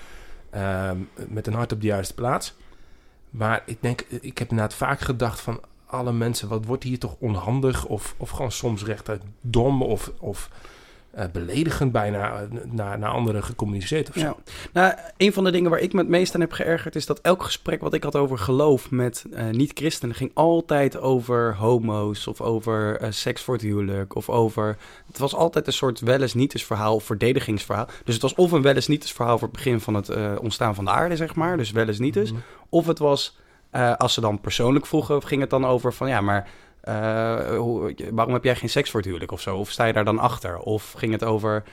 ehm, 0.50 0.98
met 1.28 1.48
een 1.48 1.54
hart 1.54 1.72
op 1.72 1.82
de 1.82 1.88
juiste 1.88 2.14
plaats. 2.14 2.54
Maar 3.30 3.64
ik 3.66 3.78
denk, 3.80 4.02
ik 4.22 4.38
heb 4.38 4.50
inderdaad 4.50 4.76
vaak 4.76 5.00
gedacht 5.00 5.40
van 5.42 5.60
alle 5.86 6.12
mensen, 6.12 6.48
wat 6.48 6.66
wordt 6.66 6.84
hier 6.84 7.00
toch 7.00 7.16
onhandig 7.20 7.86
of, 7.86 8.16
of 8.18 8.30
gewoon 8.30 8.52
soms 8.52 8.84
rechtuit 8.84 9.22
dom 9.42 9.82
of, 9.84 10.12
of 10.20 10.50
eh, 11.12 11.26
beledigend 11.32 11.92
bijna 11.92 12.34
eh, 12.34 12.48
naar, 12.72 13.00
naar 13.00 13.10
anderen 13.10 13.44
gecommuniceerd 13.44 14.10
of 14.10 14.14
zo. 14.14 14.20
Ja. 14.20 14.36
Nou, 14.74 14.94
een 15.18 15.34
van 15.34 15.44
de 15.44 15.52
dingen 15.52 15.70
waar 15.70 15.80
ik 15.80 15.94
me 15.94 16.00
het 16.00 16.10
meest 16.10 16.36
aan 16.36 16.42
heb 16.42 16.52
geërgerd 16.52 16.96
is 16.96 17.06
dat 17.06 17.20
elk 17.22 17.44
gesprek 17.44 17.82
wat 17.82 17.94
ik 17.94 18.04
had 18.04 18.16
over 18.16 18.38
geloof 18.38 18.92
met 18.92 19.26
eh, 19.32 19.50
niet-christenen 19.50 20.16
ging 20.16 20.32
altijd 20.34 20.98
over 20.98 21.56
homo's 21.56 22.28
of 22.28 22.42
over 22.42 22.98
eh, 22.98 23.12
seks 23.12 23.42
voor 23.42 23.54
het 23.54 23.64
huwelijk 23.64 24.16
of 24.16 24.30
over. 24.30 24.78
Het 25.08 25.18
was 25.18 25.36
altijd 25.36 25.68
een 25.68 25.74
soort 25.74 26.00
wel 26.00 26.22
eens 26.22 26.34
niet 26.34 26.54
eens 26.54 26.66
verhaal 26.66 26.96
of 26.96 27.04
verdedigingsverhaal. 27.04 27.88
Dus 28.04 28.14
het 28.14 28.24
was 28.24 28.36
of 28.36 28.52
een 28.52 28.62
wel 28.62 28.76
eens 28.76 28.88
niet 28.88 29.02
eens 29.02 29.14
verhaal 29.14 29.38
voor 29.38 29.48
het 29.48 29.58
begin 29.58 29.80
van 29.80 29.94
het 29.94 30.38
ontstaan 30.40 30.76
van 30.76 30.86
de 30.86 30.92
aarde, 30.92 31.16
zeg 31.16 31.36
maar. 31.36 31.58
Dus 31.58 31.72
wel 31.72 31.88
eens 31.88 32.00
niet 32.00 32.16
eens. 32.16 32.32
Mhm. 32.32 32.42
Of 32.70 32.88
het 32.88 33.00
was, 33.00 33.38
als 33.98 34.14
ze 34.14 34.22
dan 34.22 34.42
persoonlijk 34.42 34.86
vroegen, 34.86 35.24
ging 35.24 35.42
het 35.42 35.50
dan 35.50 35.66
over 35.66 35.94
van 35.94 36.08
ja, 36.08 36.22
maar 36.22 36.50
eh, 36.90 37.58
hoe, 37.58 37.96
waarom 38.12 38.34
heb 38.34 38.44
jij 38.44 38.56
geen 38.56 38.70
seks 38.70 38.90
voor 38.90 39.00
het 39.00 39.10
huwelijk 39.10 39.32
of 39.32 39.42
zo? 39.42 39.58
Of 39.58 39.70
sta 39.70 39.86
je 39.86 39.94
daar 39.94 40.06
dan 40.06 40.20
achter? 40.20 40.58
Of 40.58 40.92
ging 40.98 41.12
het 41.12 41.24
over, 41.24 41.64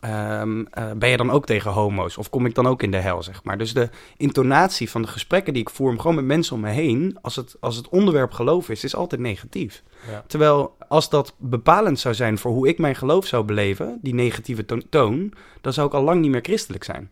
ehm, 0.00 0.64
eh, 0.70 0.90
ben 0.96 1.08
je 1.08 1.16
dan 1.16 1.30
ook 1.30 1.46
tegen 1.46 1.70
homo's? 1.70 2.16
Of 2.16 2.30
kom 2.30 2.46
ik 2.46 2.54
dan 2.54 2.66
ook 2.66 2.82
in 2.82 2.90
de 2.90 2.96
hel, 2.96 3.22
zeg 3.22 3.44
maar? 3.44 3.58
Dus 3.58 3.74
de 3.74 3.88
intonatie 4.16 4.90
van 4.90 5.02
de 5.02 5.08
gesprekken 5.08 5.52
die 5.52 5.62
ik 5.62 5.70
voer, 5.70 5.96
gewoon 6.00 6.14
met 6.14 6.24
mensen 6.24 6.54
om 6.54 6.60
me 6.60 6.70
heen, 6.70 7.18
als 7.22 7.36
het, 7.36 7.56
als 7.60 7.76
het 7.76 7.88
onderwerp 7.88 8.32
geloof 8.32 8.68
is, 8.68 8.84
is 8.84 8.96
altijd 8.96 9.20
negatief. 9.20 9.82
Ja. 10.10 10.24
Terwijl 10.26 10.76
als 10.88 11.10
dat 11.10 11.34
bepalend 11.38 11.98
zou 11.98 12.14
zijn 12.14 12.38
voor 12.38 12.52
hoe 12.52 12.68
ik 12.68 12.78
mijn 12.78 12.96
geloof 12.96 13.26
zou 13.26 13.44
beleven, 13.44 13.98
die 14.02 14.14
negatieve 14.14 14.64
to- 14.64 14.80
toon, 14.90 15.32
dan 15.60 15.72
zou 15.72 15.86
ik 15.86 15.94
al 15.94 16.02
lang 16.02 16.20
niet 16.20 16.30
meer 16.30 16.42
christelijk 16.42 16.84
zijn. 16.84 17.10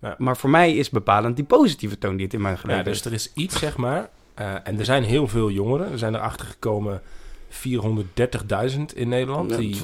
Ja. 0.00 0.14
Maar 0.18 0.36
voor 0.36 0.50
mij 0.50 0.74
is 0.74 0.90
bepalend 0.90 1.36
die 1.36 1.44
positieve 1.44 1.98
toon 1.98 2.16
die 2.16 2.24
het 2.24 2.34
in 2.34 2.40
mijn 2.40 2.58
geloof 2.58 2.76
Ja, 2.76 2.82
dus 2.82 3.04
er 3.04 3.12
is 3.12 3.32
iets, 3.34 3.58
zeg 3.58 3.76
maar. 3.76 4.10
Eh, 4.34 4.54
en 4.64 4.78
er 4.78 4.84
zijn 4.84 5.02
heel 5.02 5.28
veel 5.28 5.50
jongeren. 5.50 5.92
Er 5.92 5.98
zijn 5.98 6.14
erachter 6.14 6.46
gekomen 6.46 7.02
430.000 7.48 8.78
in 8.94 9.08
Nederland. 9.08 9.56
Die, 9.56 9.80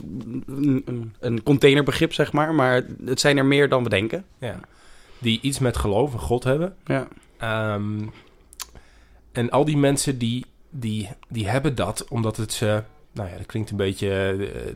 een, 1.20 1.42
containerbegrip, 1.42 2.12
zeg 2.12 2.32
maar. 2.32 2.54
Maar 2.54 2.82
het 3.04 3.20
zijn 3.20 3.36
er 3.36 3.44
meer 3.44 3.68
dan 3.68 3.82
we 3.82 3.88
denken. 3.88 4.24
ja, 4.38 4.60
die 5.18 5.40
iets 5.42 5.58
met 5.58 5.76
geloof 5.76 6.12
en 6.12 6.18
God 6.18 6.44
hebben. 6.44 6.76
Ja. 6.84 7.08
Ehm, 7.38 8.00
en 9.32 9.50
al 9.50 9.64
die 9.64 9.76
mensen 9.76 10.18
die, 10.18 10.44
die, 10.70 11.08
die 11.28 11.48
hebben 11.48 11.74
dat 11.74 12.06
omdat 12.08 12.36
het 12.36 12.52
ze... 12.52 12.82
Nou 13.12 13.28
ja, 13.30 13.36
dat 13.36 13.46
klinkt 13.46 13.70
een 13.70 13.76
beetje, 13.76 14.08
eh, 14.10 14.66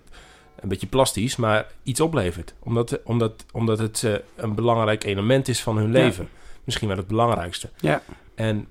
een 0.60 0.68
beetje 0.68 0.86
plastisch, 0.86 1.36
maar 1.36 1.66
iets 1.82 2.00
oplevert. 2.00 2.54
Omdat, 2.58 3.00
omdat, 3.04 3.44
omdat 3.52 3.78
het 3.78 4.02
eh, 4.04 4.14
een 4.36 4.54
belangrijk 4.54 5.04
element 5.04 5.48
is 5.48 5.62
van 5.62 5.76
hun 5.76 5.86
Ja. 5.86 5.92
leven. 5.92 6.28
misschien 6.64 6.88
wel 6.88 6.96
het 6.96 7.06
belangrijkste. 7.06 7.70
Ja. 7.80 8.02
En 8.34 8.66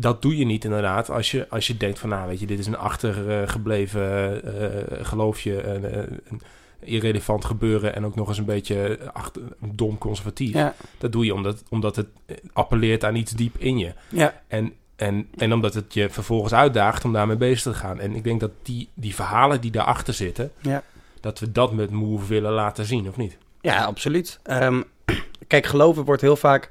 dat 0.00 0.22
doe 0.22 0.36
je 0.36 0.44
niet 0.44 0.64
inderdaad 0.64 1.10
als 1.10 1.30
je, 1.30 1.46
als 1.48 1.66
je 1.66 1.76
denkt 1.76 1.98
van, 1.98 2.08
nou 2.08 2.28
weet 2.28 2.40
je, 2.40 2.46
dit 2.46 2.58
is 2.58 2.66
een 2.66 2.76
achtergebleven 2.76 4.40
uh, 4.44 5.06
geloofje, 5.06 5.62
een 5.62 6.40
irrelevant 6.80 7.44
gebeuren 7.44 7.94
en 7.94 8.04
ook 8.04 8.14
nog 8.14 8.28
eens 8.28 8.38
een 8.38 8.44
beetje 8.44 8.98
achter, 9.12 9.42
dom 9.60 9.98
conservatief. 9.98 10.54
Ja. 10.54 10.74
Dat 10.98 11.12
doe 11.12 11.24
je 11.24 11.34
omdat, 11.34 11.62
omdat 11.68 11.96
het 11.96 12.06
appelleert 12.52 13.04
aan 13.04 13.16
iets 13.16 13.32
diep 13.32 13.58
in 13.58 13.78
je. 13.78 13.92
Ja. 14.08 14.42
En, 14.48 14.72
en, 14.96 15.28
en 15.36 15.52
omdat 15.52 15.74
het 15.74 15.94
je 15.94 16.10
vervolgens 16.10 16.52
uitdaagt 16.52 17.04
om 17.04 17.12
daarmee 17.12 17.36
bezig 17.36 17.62
te 17.62 17.78
gaan. 17.78 18.00
En 18.00 18.14
ik 18.14 18.24
denk 18.24 18.40
dat 18.40 18.50
die, 18.62 18.88
die 18.94 19.14
verhalen 19.14 19.60
die 19.60 19.70
daarachter 19.70 20.14
zitten, 20.14 20.50
Ja. 20.60 20.82
dat 21.20 21.38
we 21.38 21.52
dat 21.52 21.72
met 21.72 21.90
Move 21.90 22.26
willen 22.26 22.52
laten 22.52 22.84
zien, 22.84 23.08
of 23.08 23.16
niet? 23.16 23.36
Ja, 23.60 23.84
absoluut. 23.84 24.38
Ehm, 24.42 24.82
kijk, 25.46 25.66
geloven 25.66 26.04
wordt 26.04 26.22
heel 26.22 26.36
vaak. 26.36 26.70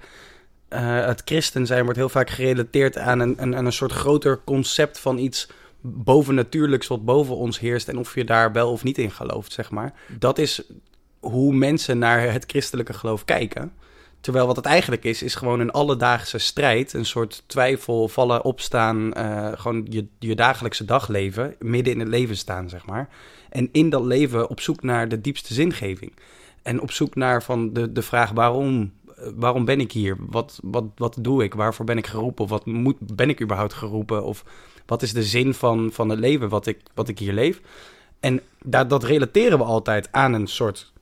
Eh, 0.67 1.05
het 1.05 1.21
christen 1.25 1.65
zijn 1.65 1.83
wordt 1.83 1.97
heel 1.97 2.09
vaak 2.09 2.29
gerelateerd 2.29 2.97
aan 2.97 3.19
een, 3.19 3.35
een, 3.37 3.53
een 3.65 3.71
soort 3.71 3.91
groter 3.91 4.39
concept 4.43 4.99
van 4.99 5.17
iets 5.17 5.49
bovennatuurlijks 5.81 6.87
wat 6.87 7.05
boven 7.05 7.35
ons 7.35 7.59
heerst. 7.59 7.87
En 7.87 7.97
of 7.97 8.15
je 8.15 8.23
daar 8.23 8.51
wel 8.51 8.71
of 8.71 8.83
niet 8.83 8.97
in 8.97 9.11
gelooft, 9.11 9.51
zeg 9.51 9.71
maar. 9.71 9.93
Dat 10.19 10.37
is 10.37 10.63
hoe 11.19 11.53
mensen 11.53 11.97
naar 11.97 12.31
het 12.31 12.43
christelijke 12.47 12.93
geloof 12.93 13.25
kijken. 13.25 13.71
Terwijl 14.21 14.47
wat 14.47 14.55
het 14.55 14.65
eigenlijk 14.65 15.03
is, 15.03 15.23
is 15.23 15.35
gewoon 15.35 15.59
een 15.59 15.71
alledaagse 15.71 16.37
strijd. 16.37 16.93
Een 16.93 17.05
soort 17.05 17.43
twijfel, 17.45 18.07
vallen, 18.07 18.43
opstaan. 18.43 19.13
eh, 19.13 19.51
gewoon 19.55 19.85
je, 19.89 20.05
je 20.19 20.35
dagelijkse 20.35 20.85
dag 20.85 21.07
leven. 21.07 21.55
Midden 21.59 21.93
in 21.93 21.99
het 21.99 22.09
leven 22.09 22.37
staan, 22.37 22.69
zeg 22.69 22.85
maar. 22.85 23.09
En 23.49 23.69
in 23.71 23.89
dat 23.89 24.05
leven 24.05 24.49
op 24.49 24.59
zoek 24.59 24.83
naar 24.83 25.07
de 25.07 25.21
diepste 25.21 25.53
zingeving. 25.53 26.13
En 26.61 26.81
op 26.81 26.91
zoek 26.91 27.15
naar 27.15 27.43
van 27.43 27.73
de, 27.73 27.91
de 27.91 28.01
vraag 28.01 28.31
waarom, 28.31 28.91
waarom 29.35 29.65
ben 29.65 29.79
ik 29.79 29.91
hier? 29.91 30.15
Wat, 30.19 30.59
wat, 30.63 30.83
wat 30.95 31.17
doe 31.19 31.43
ik? 31.43 31.53
Waarvoor 31.53 31.85
ben 31.85 31.97
ik 31.97 32.07
geroepen? 32.07 32.47
Wat 32.47 32.65
moet, 32.65 33.15
ben 33.15 33.29
ik 33.29 33.41
überhaupt 33.41 33.73
geroepen? 33.73 34.23
Of 34.23 34.43
wat 34.85 35.01
is 35.01 35.13
de 35.13 35.23
zin 35.23 35.53
van, 35.53 35.89
van 35.91 36.09
het 36.09 36.19
leven 36.19 36.49
wat 36.49 36.67
ik, 36.67 36.81
wat 36.93 37.07
ik 37.07 37.19
hier 37.19 37.33
leef? 37.33 37.61
En 38.19 38.41
dat, 38.61 38.89
dat 38.89 39.03
relateren 39.03 39.57
we 39.57 39.63
altijd 39.63 40.11
aan 40.11 40.33
een 40.33 40.47
soort 40.47 40.93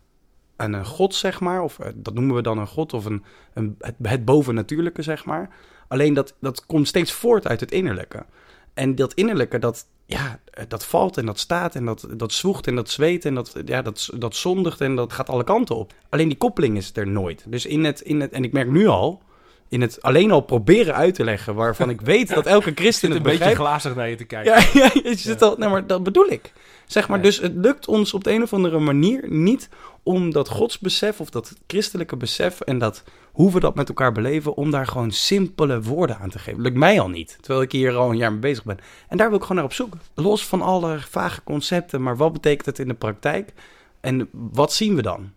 aan 0.55 0.74
een 0.74 0.86
god, 0.86 1.15
zeg 1.15 1.39
maar. 1.39 1.62
Of 1.62 1.79
eh, 1.79 1.91
dat 1.95 2.13
noemen 2.13 2.36
we 2.36 2.41
dan 2.41 2.57
een 2.57 2.67
god 2.67 2.93
of 2.93 3.05
een, 3.05 3.24
een, 3.53 3.75
het, 3.79 3.95
het 4.01 4.25
bovennatuurlijke, 4.25 5.01
zeg 5.01 5.25
maar. 5.25 5.50
Alleen 5.88 6.13
dat, 6.13 6.36
dat 6.39 6.65
komt 6.65 6.88
steeds 6.88 7.12
voort 7.12 7.48
uit 7.48 7.60
het 7.60 7.72
innerlijke. 7.72 8.25
En 8.74 8.95
dat 8.95 9.13
innerlijke, 9.13 9.60
dat, 9.60 9.88
ja, 10.05 10.39
eh, 10.51 10.63
dat 10.67 10.85
valt 10.85 11.17
en 11.17 11.25
dat 11.25 11.39
staat 11.39 11.75
en 11.75 11.85
dat, 11.85 12.07
dat 12.12 12.31
zwoegt 12.33 12.67
en 12.67 12.75
dat 12.75 12.89
zweet 12.89 13.25
en 13.25 13.35
dat, 13.35 13.55
ja, 13.65 13.81
dat, 13.81 14.09
dat 14.17 14.35
zondigt 14.35 14.81
en 14.81 14.95
dat 14.95 15.13
gaat 15.13 15.29
alle 15.29 15.43
kanten 15.43 15.75
op. 15.75 15.93
Alleen 16.09 16.27
die 16.27 16.38
koppeling 16.38 16.77
is 16.77 16.91
er 16.93 17.07
nooit. 17.07 17.43
Dus 17.47 17.65
in 17.65 17.83
het, 17.83 18.01
in 18.01 18.21
het 18.21 18.31
en 18.31 18.43
ik 18.43 18.51
merk 18.51 18.69
nu 18.69 18.88
al, 18.88 19.21
in 19.69 19.81
het 19.81 20.01
alleen 20.01 20.31
al 20.31 20.41
proberen 20.41 20.95
uit 20.95 21.15
te 21.15 21.24
leggen, 21.24 21.55
waarvan 21.55 21.89
ik 21.89 22.01
weet 22.01 22.33
dat 22.33 22.45
elke 22.45 22.71
christen 22.81 23.07
een 23.09 23.13
het 23.13 23.24
beetje 23.24 23.38
begrijpt. 23.38 23.62
glazig 23.62 23.95
naar 23.95 24.09
je 24.09 24.15
te 24.15 24.24
kijken. 24.25 24.51
Ja, 24.53 24.67
ja, 24.83 24.89
je 25.03 25.15
zit 25.17 25.41
al, 25.41 25.55
nou, 25.57 25.71
maar 25.71 25.88
dat 25.88 26.03
bedoel 26.03 26.27
ik. 26.31 26.53
Zeg 26.85 27.07
maar, 27.07 27.17
Ja. 27.17 27.24
dus 27.24 27.39
het 27.39 27.53
lukt 27.55 27.88
ons 27.88 28.13
op 28.13 28.24
de 28.24 28.31
een 28.31 28.41
of 28.41 28.53
andere 28.53 28.79
manier 28.79 29.24
niet 29.29 29.69
om 30.05 30.31
dat 30.31 30.50
godsbesef 30.50 31.19
of 31.19 31.29
dat 31.29 31.53
christelijke 31.67 32.15
besef 32.15 32.62
en 32.62 32.77
dat 32.77 33.03
hoe 33.31 33.51
we 33.51 33.59
dat 33.59 33.75
met 33.75 33.89
elkaar 33.89 34.12
beleven, 34.12 34.55
om 34.55 34.71
daar 34.71 34.88
gewoon 34.88 35.12
simpele 35.12 35.81
woorden 35.81 36.17
aan 36.17 36.29
te 36.29 36.39
geven. 36.39 36.62
Lukt 36.62 36.75
mij 36.75 37.00
al 37.00 37.09
niet, 37.09 37.38
terwijl 37.41 37.62
ik 37.62 37.71
hier 37.71 37.95
al 37.95 38.09
een 38.09 38.17
jaar 38.17 38.31
mee 38.31 38.39
bezig 38.39 38.63
ben. 38.63 38.77
En 39.07 39.17
daar 39.17 39.27
wil 39.27 39.38
ik 39.38 39.41
gewoon 39.41 39.57
naar 39.57 39.65
op 39.65 39.74
zoek. 39.74 39.93
Los 40.13 40.47
van 40.47 40.62
alle 40.62 41.00
vage 41.00 41.43
concepten, 41.43 42.01
maar 42.01 42.17
wat 42.17 42.33
betekent 42.33 42.65
het 42.65 42.79
in 42.79 42.88
de 42.88 42.93
praktijk? 42.93 43.53
En 44.01 44.29
wat 44.31 44.74
zien 44.74 44.95
we 44.95 45.01
dan? 45.01 45.31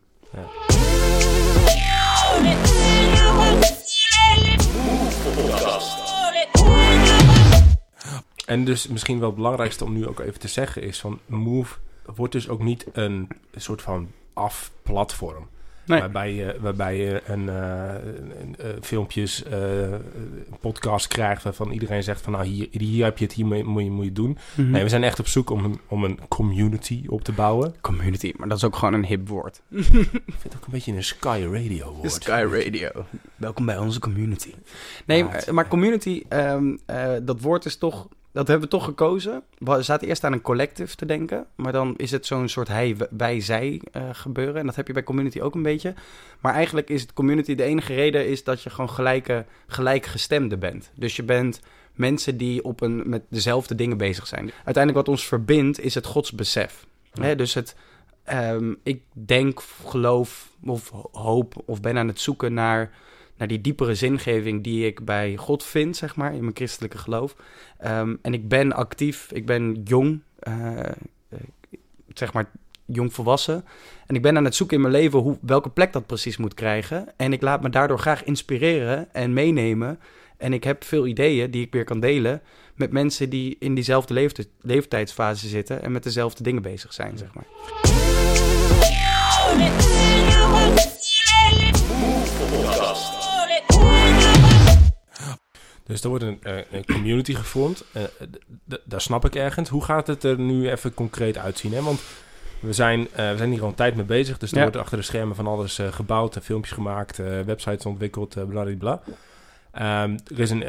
En 8.47 8.65
dus 8.65 8.89
misschien 8.89 9.19
wel 9.19 9.29
het 9.29 9.37
belangrijkste 9.37 9.85
om 9.85 9.93
nu 9.93 10.07
ook 10.07 10.21
even 10.21 10.41
te 10.41 10.49
zeggen 10.49 10.83
is 10.83 11.01
van 11.01 11.21
Move 11.27 11.77
wordt 12.15 12.33
dus 12.33 12.49
ook 12.49 12.63
niet 12.63 12.87
een 12.93 13.29
soort 13.57 13.83
van 13.83 14.09
af-platform. 14.39 15.49
Nee. 15.89 16.01
Waarbij 16.01 16.35
je, 16.35 16.57
waarbij 16.61 16.97
je 16.97 17.23
een, 17.27 17.49
eh, 17.49 17.95
een, 18.41 18.57
eh, 18.59 18.67
filmpjes, 18.81 19.43
eh, 19.43 19.83
een 19.83 20.59
podcast 20.61 21.07
krijgt 21.07 21.43
waarvan 21.43 21.71
iedereen 21.71 22.03
zegt 22.03 22.21
van 22.21 22.33
nou 22.33 22.45
hier, 22.45 22.69
hier 22.71 23.05
heb 23.05 23.19
je 23.19 23.25
het, 23.25 23.35
hier 23.35 23.47
moet 23.47 23.85
je, 23.85 23.91
moet 23.91 24.05
je, 24.05 24.13
doen. 24.13 24.39
Mhm. 24.55 24.71
Nee, 24.71 24.83
we 24.83 24.89
zijn 24.89 25.05
echt 25.05 25.19
op 25.19 25.27
zoek 25.27 25.51
om 25.51 25.65
een, 25.65 25.81
om 25.89 26.05
een 26.05 26.19
community 26.29 27.05
op 27.07 27.25
te 27.25 27.33
bouwen. 27.33 27.75
Community, 27.81 28.33
maar 28.37 28.49
dat 28.49 28.57
is 28.57 28.65
ook 28.65 28.77
gewoon 28.77 28.95
een 28.95 29.05
hip 29.05 29.29
woord. 29.29 29.61
Ik 29.71 29.85
vind 29.85 30.43
het 30.43 30.57
ook 30.57 30.65
een 30.65 30.73
beetje 30.73 30.93
een 30.93 31.05
Sky 31.05 31.47
Radio 31.53 31.93
woord. 31.93 32.13
Sky 32.13 32.47
Radio. 32.51 32.91
Welkom 33.37 33.67
bij 33.67 33.79
onze 33.79 34.01
community. 34.01 34.55
Nee, 35.07 35.25
maar, 35.25 35.45
maar 35.51 35.69
community, 35.69 36.23
ehm, 36.29 36.77
eh, 36.87 37.13
dat 37.23 37.41
woord 37.41 37.65
is 37.65 37.77
toch... 37.77 38.09
Dat 38.39 38.49
hebben 38.49 38.69
we 38.69 38.75
toch 38.75 38.85
gekozen. 38.85 39.43
We 39.59 39.83
zaten 39.83 40.09
eerst 40.09 40.25
aan 40.25 40.33
een 40.33 40.41
collective 40.41 40.97
te 40.97 41.07
denken. 41.07 41.47
Maar 41.55 41.73
dan 41.73 41.95
is 41.97 42.11
het 42.11 42.27
zo'n 42.27 42.49
soort 42.49 42.69
hij, 42.69 42.97
wij, 43.11 43.41
zij 43.41 43.81
eh, 43.93 44.03
gebeuren. 44.13 44.57
En 44.57 44.67
dat 44.67 44.77
heb 44.77 44.87
je 44.87 44.93
bij 44.93 45.03
community 45.03 45.41
ook 45.41 45.55
een 45.55 45.63
beetje. 45.63 45.95
Maar 46.41 46.55
eigenlijk 46.55 46.91
is 46.91 47.01
het 47.01 47.13
community... 47.13 47.55
De 47.55 47.63
enige 47.63 47.95
reden 47.95 48.29
is 48.29 48.45
dat 48.45 48.63
je 48.63 48.71
gewoon 48.71 48.91
gelijke, 48.91 49.45
gelijkgestemde 49.67 50.57
bent. 50.57 50.91
Dus 50.95 51.17
je 51.17 51.23
bent 51.23 51.61
mensen 51.95 52.37
die 52.37 52.65
op 52.65 52.81
een, 52.81 53.03
met 53.07 53.23
dezelfde 53.29 53.75
dingen 53.75 53.97
bezig 53.97 54.27
zijn. 54.27 54.51
Uiteindelijk 54.65 55.07
wat 55.07 55.09
ons 55.17 55.27
verbindt 55.27 55.81
is 55.81 55.95
het 55.95 56.07
godsbesef. 56.07 56.87
Ja. 57.13 57.23
Hè, 57.23 57.37
dus 57.37 57.55
het... 57.55 57.75
ehm, 58.25 58.75
ik 58.83 59.03
denk, 59.13 59.61
geloof 59.87 60.51
of 60.65 60.91
hoop 61.13 61.63
of 61.65 61.81
ben 61.81 61.99
aan 61.99 62.09
het 62.09 62.21
zoeken 62.21 62.55
naar 62.55 62.91
naar 63.39 63.49
die 63.49 63.61
diepere 63.61 63.95
zingeving 63.95 64.65
die 64.65 64.87
ik 64.87 65.05
bij 65.05 65.37
God 65.37 65.65
vind, 65.65 65.97
zeg 65.97 66.17
maar, 66.17 66.35
in 66.35 66.41
mijn 66.41 66.57
christelijke 66.57 66.99
geloof. 66.99 67.37
Ehm, 67.79 68.17
en 68.23 68.35
ik 68.35 68.49
ben 68.49 68.73
actief, 68.73 69.33
ik 69.33 69.47
ben 69.47 69.81
jong, 69.85 70.21
eh, 70.39 70.79
eh, 70.79 70.93
zeg 72.15 72.33
maar 72.33 72.51
jong 72.85 73.13
volwassen. 73.15 73.65
En 74.07 74.15
ik 74.15 74.23
ben 74.23 74.37
aan 74.37 74.45
het 74.45 74.55
zoeken 74.55 74.77
in 74.77 74.83
mijn 74.83 74.95
leven 74.95 75.19
hoe, 75.19 75.39
welke 75.41 75.71
plek 75.71 75.93
dat 75.93 76.07
precies 76.07 76.37
moet 76.37 76.55
krijgen. 76.55 77.09
En 77.17 77.33
ik 77.33 77.43
laat 77.43 77.63
me 77.63 77.71
daardoor 77.71 77.99
graag 77.99 78.25
inspireren 78.25 79.15
en 79.15 79.33
meenemen. 79.33 79.99
En 80.37 80.53
ik 80.53 80.65
heb 80.65 80.85
veel 80.85 81.07
ideeën 81.07 81.51
die 81.51 81.65
ik 81.65 81.73
weer 81.73 81.85
kan 81.85 82.01
delen 82.01 82.43
met 82.75 82.93
mensen 82.93 83.31
die 83.31 83.57
in 83.59 83.75
diezelfde 83.75 84.15
leefte- 84.15 84.47
leeftijdsfase 84.61 85.49
zitten 85.49 85.83
en 85.83 85.93
met 85.93 86.03
dezelfde 86.03 86.43
dingen 86.43 86.63
bezig 86.63 86.93
zijn, 86.93 87.19
zeg 87.19 87.29
maar. 87.35 87.47
Dus 95.89 96.03
er 96.03 96.09
wordt 96.09 96.25
een, 96.25 96.39
eh, 96.43 96.57
een 96.71 96.85
community 96.85 97.35
gevormd. 97.35 97.85
D- 98.69 98.81
daar 98.85 99.01
snap 99.01 99.25
ik 99.25 99.35
ergens. 99.35 99.69
Hoe 99.69 99.85
gaat 99.85 100.07
het 100.07 100.25
er 100.25 100.39
nu 100.39 100.71
even 100.71 100.95
concreet 100.95 101.39
uitzien? 101.39 101.73
Hè? 101.73 101.83
Want 101.83 102.01
we 102.61 102.73
zijn, 102.73 103.09
eh, 103.13 103.31
we 103.31 103.37
zijn 103.37 103.51
hier 103.51 103.63
al 103.63 103.69
een 103.69 103.75
tijd 103.75 103.97
mee 103.97 104.05
bezig. 104.05 104.39
Dus 104.39 104.51
er 104.51 104.57
Ja. 104.57 104.63
wordt 104.63 104.77
achter 104.77 104.99
de 104.99 105.05
schermen 105.05 105.37
van 105.37 105.47
alles 105.47 105.81
gebouwd, 105.91 106.37
en 106.37 106.43
filmpjes 106.43 106.75
gemaakt, 106.75 107.17
websites 107.47 107.87
ontwikkeld, 107.87 108.37
eh 108.37 108.45
bladibla. 108.45 109.01
Ehm 109.73 110.17
er 110.35 110.41
is 110.41 110.51
een, 110.51 110.65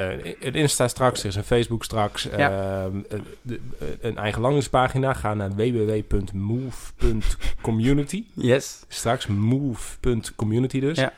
een 0.48 0.54
Insta 0.54 0.88
straks, 0.88 1.20
er 1.22 1.28
is 1.28 1.36
een 1.36 1.44
Facebook 1.44 1.84
straks. 1.84 2.24
Ja. 2.24 2.82
ehm, 2.84 2.98
eh, 3.10 3.20
de- 3.42 3.60
eh, 3.80 3.88
een 4.02 4.18
eigen 4.18 4.42
landingspagina. 4.42 5.14
Ga 5.14 5.34
naar 5.34 5.56
www.move.community. 5.56 8.24
Yes. 8.34 8.84
Straks 8.88 9.28
move.community 9.28 10.80
dus. 10.80 10.98
Ja. 10.98 11.14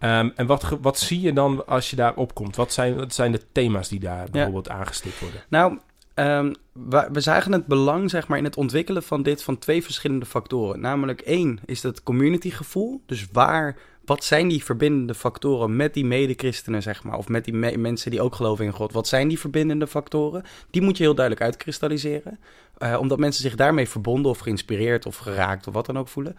Ehm, 0.00 0.28
en 0.34 0.46
wat, 0.46 0.78
wat 0.80 0.98
zie 0.98 1.20
je 1.20 1.32
dan 1.32 1.66
als 1.66 1.90
je 1.90 1.96
daar 1.96 2.14
opkomt? 2.14 2.56
Wat 2.56 2.72
zijn, 2.72 2.94
wat 2.96 3.14
zijn 3.14 3.32
de 3.32 3.40
thema's 3.52 3.88
die 3.88 4.00
daar 4.00 4.26
bijvoorbeeld 4.30 4.68
aangestipt 4.68 5.20
worden? 5.20 5.40
Nou, 5.48 5.78
ehm, 6.14 6.52
we, 6.72 7.08
we 7.12 7.20
zagen 7.20 7.52
het 7.52 7.66
belang 7.66 8.10
zeg 8.10 8.28
maar, 8.28 8.38
in 8.38 8.44
het 8.44 8.56
ontwikkelen 8.56 9.02
van 9.02 9.22
dit 9.22 9.42
van 9.42 9.58
twee 9.58 9.82
verschillende 9.82 10.26
factoren. 10.26 10.80
Namelijk 10.80 11.20
één 11.20 11.58
is 11.66 11.82
het 11.82 12.02
communitygevoel. 12.02 13.02
Dus 13.06 13.26
waar, 13.32 13.76
wat 14.04 14.24
zijn 14.24 14.48
die 14.48 14.64
verbindende 14.64 15.14
factoren 15.14 15.76
met 15.76 15.94
die 15.94 16.04
medechristenen, 16.04 16.82
zeg 16.82 17.02
maar, 17.04 17.18
of 17.18 17.28
met 17.28 17.44
die 17.44 17.54
me- 17.54 17.76
mensen 17.76 18.10
die 18.10 18.20
ook 18.22 18.34
geloven 18.34 18.64
in 18.64 18.72
God? 18.72 18.92
Wat 18.92 19.08
zijn 19.08 19.28
die 19.28 19.38
verbindende 19.38 19.86
factoren? 19.86 20.42
Die 20.70 20.82
moet 20.82 20.96
je 20.96 21.02
heel 21.02 21.14
duidelijk 21.14 21.44
uitkristalliseren. 21.46 22.38
eh, 22.78 22.96
omdat 23.00 23.18
mensen 23.18 23.42
zich 23.42 23.54
daarmee 23.54 23.88
verbonden 23.88 24.30
of 24.30 24.38
geïnspireerd 24.38 25.06
of 25.06 25.16
geraakt 25.16 25.66
of 25.66 25.74
wat 25.74 25.86
dan 25.86 25.98
ook 25.98 26.08
voelen. 26.08 26.36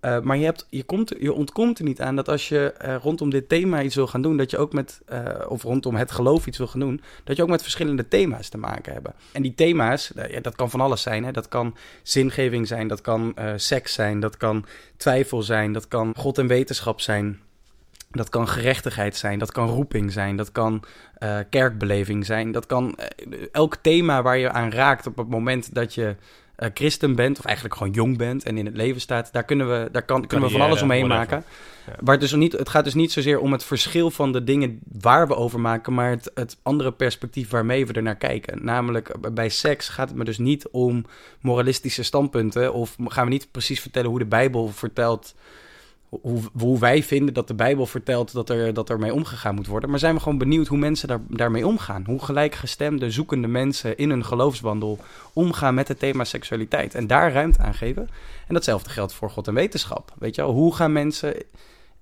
Eh, 0.00 0.20
maar 0.20 0.36
je, 0.36 0.44
hebt, 0.44 0.66
je, 0.70 0.82
komt, 0.82 1.14
je 1.18 1.32
ontkomt 1.32 1.78
er 1.78 1.84
niet 1.84 2.00
aan 2.00 2.16
dat 2.16 2.28
als 2.28 2.48
je 2.48 2.72
eh, 2.72 2.96
rondom 3.02 3.30
dit 3.30 3.48
thema 3.48 3.82
iets 3.82 3.94
wil 3.94 4.06
gaan 4.06 4.22
doen, 4.22 4.36
dat 4.36 4.50
je 4.50 4.58
ook 4.58 4.72
met, 4.72 5.00
eh, 5.06 5.24
of 5.48 5.62
rondom 5.62 5.94
het 5.94 6.10
geloof 6.10 6.46
iets 6.46 6.58
wil 6.58 6.66
gaan 6.66 6.80
doen, 6.80 7.00
dat 7.24 7.36
je 7.36 7.42
ook 7.42 7.48
met 7.48 7.62
verschillende 7.62 8.08
thema's 8.08 8.48
te 8.48 8.58
maken 8.58 8.92
hebben. 8.92 9.14
En 9.32 9.42
die 9.42 9.54
thema's, 9.54 10.12
eh, 10.14 10.30
ja, 10.30 10.40
dat 10.40 10.56
kan 10.56 10.70
van 10.70 10.80
alles 10.80 11.02
zijn. 11.02 11.24
Hè? 11.24 11.32
Dat 11.32 11.48
kan 11.48 11.76
zingeving 12.02 12.66
zijn, 12.66 12.88
dat 12.88 13.00
kan 13.00 13.34
seks 13.56 13.92
zijn, 13.92 14.20
dat 14.20 14.36
kan 14.36 14.64
twijfel 14.96 15.42
zijn, 15.42 15.72
dat 15.72 15.88
kan 15.88 16.14
God 16.16 16.38
en 16.38 16.46
wetenschap 16.46 17.00
zijn. 17.00 17.40
Dat 18.12 18.28
kan 18.28 18.48
gerechtigheid 18.48 19.16
zijn, 19.16 19.38
dat 19.38 19.52
kan 19.52 19.68
roeping 19.68 20.12
zijn, 20.12 20.36
dat 20.36 20.52
kan 20.52 20.82
uh, 21.18 21.38
kerkbeleving 21.50 22.26
zijn. 22.26 22.52
Dat 22.52 22.66
kan 22.66 22.98
uh, 23.28 23.38
elk 23.52 23.76
thema 23.76 24.22
waar 24.22 24.38
je 24.38 24.50
aan 24.50 24.70
raakt 24.70 25.06
op 25.06 25.16
het 25.16 25.28
moment 25.28 25.74
dat 25.74 25.94
je 25.94 26.16
uh, 26.60 26.68
christen 26.74 27.14
bent, 27.14 27.38
of 27.38 27.44
eigenlijk 27.44 27.76
gewoon 27.76 27.92
jong 27.92 28.16
bent 28.16 28.44
en 28.44 28.58
in 28.58 28.66
het 28.66 28.76
leven 28.76 29.00
staat, 29.00 29.32
daar 29.32 29.44
kunnen 29.44 29.68
we, 29.68 29.88
daar 29.92 30.02
kan, 30.02 30.26
kunnen 30.26 30.48
we 30.48 30.52
van 30.52 30.66
alles 30.66 30.82
omheen 30.82 31.06
maken. 31.06 31.44
Ja. 31.86 31.92
Maar 32.00 32.12
het, 32.12 32.20
dus 32.20 32.32
niet, 32.32 32.52
het 32.52 32.68
gaat 32.68 32.84
dus 32.84 32.94
niet 32.94 33.12
zozeer 33.12 33.38
om 33.40 33.52
het 33.52 33.64
verschil 33.64 34.10
van 34.10 34.32
de 34.32 34.44
dingen 34.44 34.80
waar 35.00 35.28
we 35.28 35.36
over 35.36 35.60
maken, 35.60 35.94
maar 35.94 36.10
het, 36.10 36.30
het 36.34 36.56
andere 36.62 36.92
perspectief 36.92 37.50
waarmee 37.50 37.86
we 37.86 37.92
er 37.92 38.02
naar 38.02 38.16
kijken. 38.16 38.64
Namelijk 38.64 39.32
bij 39.34 39.48
seks 39.48 39.88
gaat 39.88 40.08
het 40.08 40.18
me 40.18 40.24
dus 40.24 40.38
niet 40.38 40.68
om 40.68 41.04
moralistische 41.40 42.02
standpunten, 42.02 42.72
of 42.72 42.96
gaan 43.04 43.24
we 43.24 43.30
niet 43.30 43.50
precies 43.50 43.80
vertellen 43.80 44.10
hoe 44.10 44.18
de 44.18 44.24
Bijbel 44.24 44.68
vertelt 44.68 45.34
hoe, 46.10 46.40
hoe, 46.58 46.78
wij 46.78 47.02
vinden 47.02 47.34
dat 47.34 47.48
de 47.48 47.54
Bijbel 47.54 47.86
vertelt 47.86 48.32
dat 48.32 48.50
er, 48.50 48.74
dat 48.74 48.88
er 48.88 48.98
mee 48.98 49.14
omgegaan 49.14 49.54
moet 49.54 49.66
worden. 49.66 49.90
Maar 49.90 49.98
zijn 49.98 50.14
we 50.14 50.20
gewoon 50.20 50.38
benieuwd 50.38 50.66
hoe 50.66 50.78
mensen 50.78 51.08
daar, 51.08 51.20
daarmee 51.28 51.66
omgaan. 51.66 52.04
Hoe 52.06 52.24
gelijkgestemde, 52.24 53.10
zoekende 53.10 53.48
mensen 53.48 53.96
in 53.96 54.10
hun 54.10 54.24
geloofswandel 54.24 54.98
omgaan 55.32 55.74
met 55.74 55.88
het 55.88 55.98
thema 55.98 56.24
seksualiteit. 56.24 56.94
En 56.94 57.06
daar 57.06 57.32
ruimte 57.32 57.62
aan 57.62 57.74
geven. 57.74 58.08
En 58.46 58.54
datzelfde 58.54 58.90
geldt 58.90 59.12
voor 59.12 59.30
God 59.30 59.48
en 59.48 59.54
wetenschap. 59.54 60.14
Weet 60.18 60.34
je 60.34 60.42
wel, 60.42 60.52
hoe 60.52 60.74
gaan 60.74 60.92
mensen... 60.92 61.34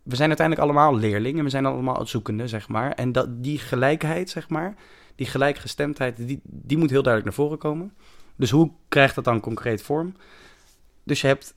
We 0.03 0.17
zijn 0.17 0.29
uiteindelijk 0.29 0.67
allemaal 0.67 0.97
leerlingen, 0.97 1.45
we 1.45 1.51
zijn 1.51 1.67
allemaal 1.67 2.07
zoekende, 2.07 2.49
zeg 2.49 2.69
maar. 2.69 2.93
En 2.93 3.13
dat, 3.13 3.43
die 3.43 3.59
gelijkheid, 3.59 4.31
zeg 4.31 4.49
maar, 4.49 4.75
die 5.15 5.27
gelijkgestemdheid, 5.27 6.17
die, 6.17 6.41
die 6.45 6.79
moet 6.79 6.91
heel 6.91 7.03
duidelijk 7.03 7.37
naar 7.37 7.47
voren 7.47 7.59
komen. 7.59 7.93
Dus 8.37 8.51
hoe 8.51 8.71
krijgt 8.89 9.15
dat 9.15 9.25
dan 9.25 9.41
concreet 9.41 9.83
vorm? 9.83 10.15
Dus 11.05 11.21
je 11.21 11.27
hebt 11.27 11.55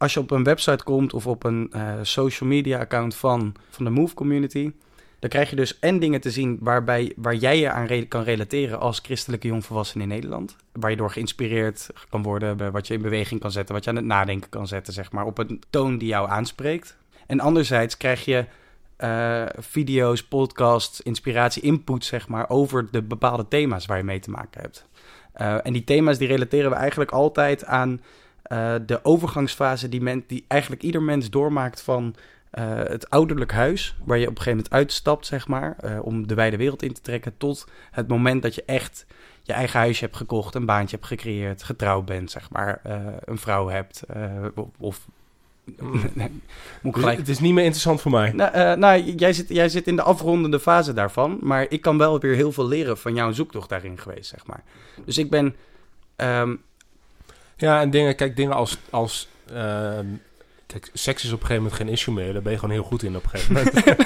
als 0.00 0.14
je 0.14 0.20
op 0.20 0.30
een 0.30 0.44
website 0.44 0.84
komt 0.84 1.12
of 1.12 1.26
op 1.26 1.44
een 1.44 1.72
uh, 1.76 1.92
social 2.02 2.48
media 2.48 2.78
account 2.78 3.14
van, 3.14 3.54
van 3.70 3.84
de 3.84 3.90
Move 3.90 4.14
Community, 4.14 4.72
dan 5.18 5.30
krijg 5.30 5.50
je 5.50 5.56
dus 5.56 5.78
en 5.78 5.98
dingen 5.98 6.20
te 6.20 6.30
zien 6.30 6.58
waarbij, 6.60 7.12
waar 7.16 7.34
jij 7.34 7.58
je 7.58 7.70
aan 7.70 8.08
kan 8.08 8.22
relateren 8.22 8.80
als 8.80 9.00
christelijke 9.02 9.46
jongvolwassene 9.46 10.02
in 10.02 10.08
Nederland. 10.08 10.56
Waar 10.72 10.90
je 10.90 10.96
door 10.96 11.10
geïnspireerd 11.10 11.86
kan 12.08 12.22
worden, 12.22 12.72
wat 12.72 12.86
je 12.86 12.94
in 12.94 13.02
beweging 13.02 13.40
kan 13.40 13.52
zetten, 13.52 13.74
wat 13.74 13.84
je 13.84 13.90
aan 13.90 13.96
het 13.96 14.04
nadenken 14.04 14.50
kan 14.50 14.66
zetten, 14.66 14.92
zeg 14.92 15.12
maar, 15.12 15.24
op 15.24 15.38
een 15.38 15.62
toon 15.70 15.98
die 15.98 16.08
jou 16.08 16.28
aanspreekt. 16.28 16.96
En 17.26 17.40
anderzijds 17.40 17.96
krijg 17.96 18.24
je 18.24 18.44
uh, 18.98 19.44
video's, 19.58 20.22
podcasts, 20.24 21.00
inspiratie, 21.00 21.62
input, 21.62 22.04
zeg 22.04 22.28
maar, 22.28 22.48
over 22.48 22.88
de 22.90 23.02
bepaalde 23.02 23.48
thema's 23.48 23.86
waar 23.86 23.96
je 23.96 24.04
mee 24.04 24.20
te 24.20 24.30
maken 24.30 24.60
hebt. 24.60 24.86
Uh, 25.40 25.66
en 25.66 25.72
die 25.72 25.84
thema's 25.84 26.18
die 26.18 26.28
relateren 26.28 26.70
we 26.70 26.76
eigenlijk 26.76 27.10
altijd 27.10 27.64
aan 27.64 28.00
uh, 28.52 28.74
de 28.86 29.04
overgangsfase 29.04 29.88
die, 29.88 30.00
men, 30.00 30.24
die 30.26 30.44
eigenlijk 30.48 30.82
ieder 30.82 31.02
mens 31.02 31.30
doormaakt 31.30 31.82
van 31.82 32.14
uh, 32.58 32.64
het 32.74 33.10
ouderlijk 33.10 33.52
huis, 33.52 33.96
waar 34.04 34.18
je 34.18 34.24
op 34.24 34.30
een 34.30 34.36
gegeven 34.36 34.56
moment 34.56 34.74
uitstapt, 34.74 35.26
zeg 35.26 35.48
maar, 35.48 35.76
uh, 35.84 35.98
om 36.02 36.26
de 36.26 36.34
wijde 36.34 36.56
wereld 36.56 36.82
in 36.82 36.92
te 36.92 37.00
trekken, 37.00 37.34
tot 37.36 37.68
het 37.90 38.08
moment 38.08 38.42
dat 38.42 38.54
je 38.54 38.62
echt 38.66 39.06
je 39.42 39.52
eigen 39.52 39.78
huisje 39.78 40.04
hebt 40.04 40.16
gekocht, 40.16 40.54
een 40.54 40.66
baantje 40.66 40.96
hebt 40.96 41.08
gecreëerd, 41.08 41.62
getrouwd 41.62 42.04
bent, 42.04 42.30
zeg 42.30 42.50
maar, 42.50 42.80
een 43.24 43.38
vrouw 43.38 43.68
hebt, 43.68 44.02
of... 44.78 45.06
Moet 46.82 46.94
gelijk... 46.94 47.18
Het 47.18 47.28
is 47.28 47.38
niet 47.38 47.52
meer 47.52 47.64
interessant 47.64 48.00
voor 48.00 48.10
mij. 48.10 48.32
Nou, 48.32 48.76
nou 48.76 49.02
jij, 49.02 49.32
zit, 49.32 49.48
jij 49.48 49.68
zit 49.68 49.86
in 49.86 49.96
de 49.96 50.02
afrondende 50.02 50.60
fase 50.60 50.92
daarvan, 50.92 51.38
maar 51.40 51.66
ik 51.68 51.80
kan 51.80 51.98
wel 51.98 52.20
weer 52.20 52.34
heel 52.34 52.52
veel 52.52 52.68
leren 52.68 52.98
van 52.98 53.14
jouw 53.14 53.32
zoektocht 53.32 53.68
daarin 53.68 53.98
geweest, 53.98 54.30
zeg 54.30 54.46
maar. 54.46 54.62
Dus 55.04 55.18
ik 55.18 55.30
ben... 55.30 55.56
Um, 56.16 56.62
ja, 57.60 57.80
en 57.80 57.90
dingen, 57.90 58.16
kijk, 58.16 58.36
dingen 58.36 58.54
als, 58.54 58.78
als 58.90 59.28
uh, 59.52 59.98
kijk, 60.66 60.90
seks 60.92 61.24
is 61.24 61.32
op 61.32 61.40
een 61.40 61.46
gegeven 61.46 61.62
moment 61.62 61.80
geen 61.80 61.88
issue 61.88 62.14
meer. 62.14 62.32
Daar 62.32 62.42
ben 62.42 62.52
je 62.52 62.58
gewoon 62.58 62.74
heel 62.74 62.84
goed 62.84 63.02
in 63.02 63.16
op 63.16 63.24
een 63.24 63.30
gegeven 63.30 63.54
moment. 63.54 63.98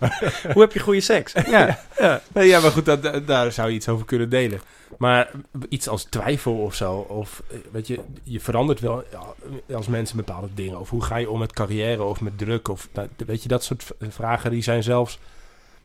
Hoe 0.52 0.62
heb 0.62 0.72
je 0.72 0.80
goede 0.80 1.00
seks? 1.00 1.32
Ja, 1.32 1.78
ja. 1.98 2.20
ja 2.32 2.60
maar 2.60 2.70
goed, 2.70 2.84
dat, 2.84 3.26
daar 3.26 3.52
zou 3.52 3.68
je 3.68 3.74
iets 3.74 3.88
over 3.88 4.06
kunnen 4.06 4.28
delen. 4.28 4.60
Maar 4.98 5.30
iets 5.68 5.88
als 5.88 6.04
twijfel 6.04 6.52
of 6.52 6.74
zo, 6.74 6.92
of 6.94 7.42
weet 7.72 7.86
je, 7.86 8.00
je 8.22 8.40
verandert 8.40 8.80
wel 8.80 9.04
als 9.74 9.86
mensen 9.86 10.16
bepaalde 10.16 10.48
dingen. 10.54 10.80
Of 10.80 10.90
hoe 10.90 11.04
ga 11.04 11.16
je 11.16 11.30
om 11.30 11.38
met 11.38 11.52
carrière 11.52 12.02
of 12.02 12.20
met 12.20 12.38
druk? 12.38 12.68
Of 12.68 12.88
weet 13.26 13.42
je, 13.42 13.48
dat 13.48 13.64
soort 13.64 13.84
vragen 14.08 14.50
die 14.50 14.62
zijn 14.62 14.82
zelfs 14.82 15.18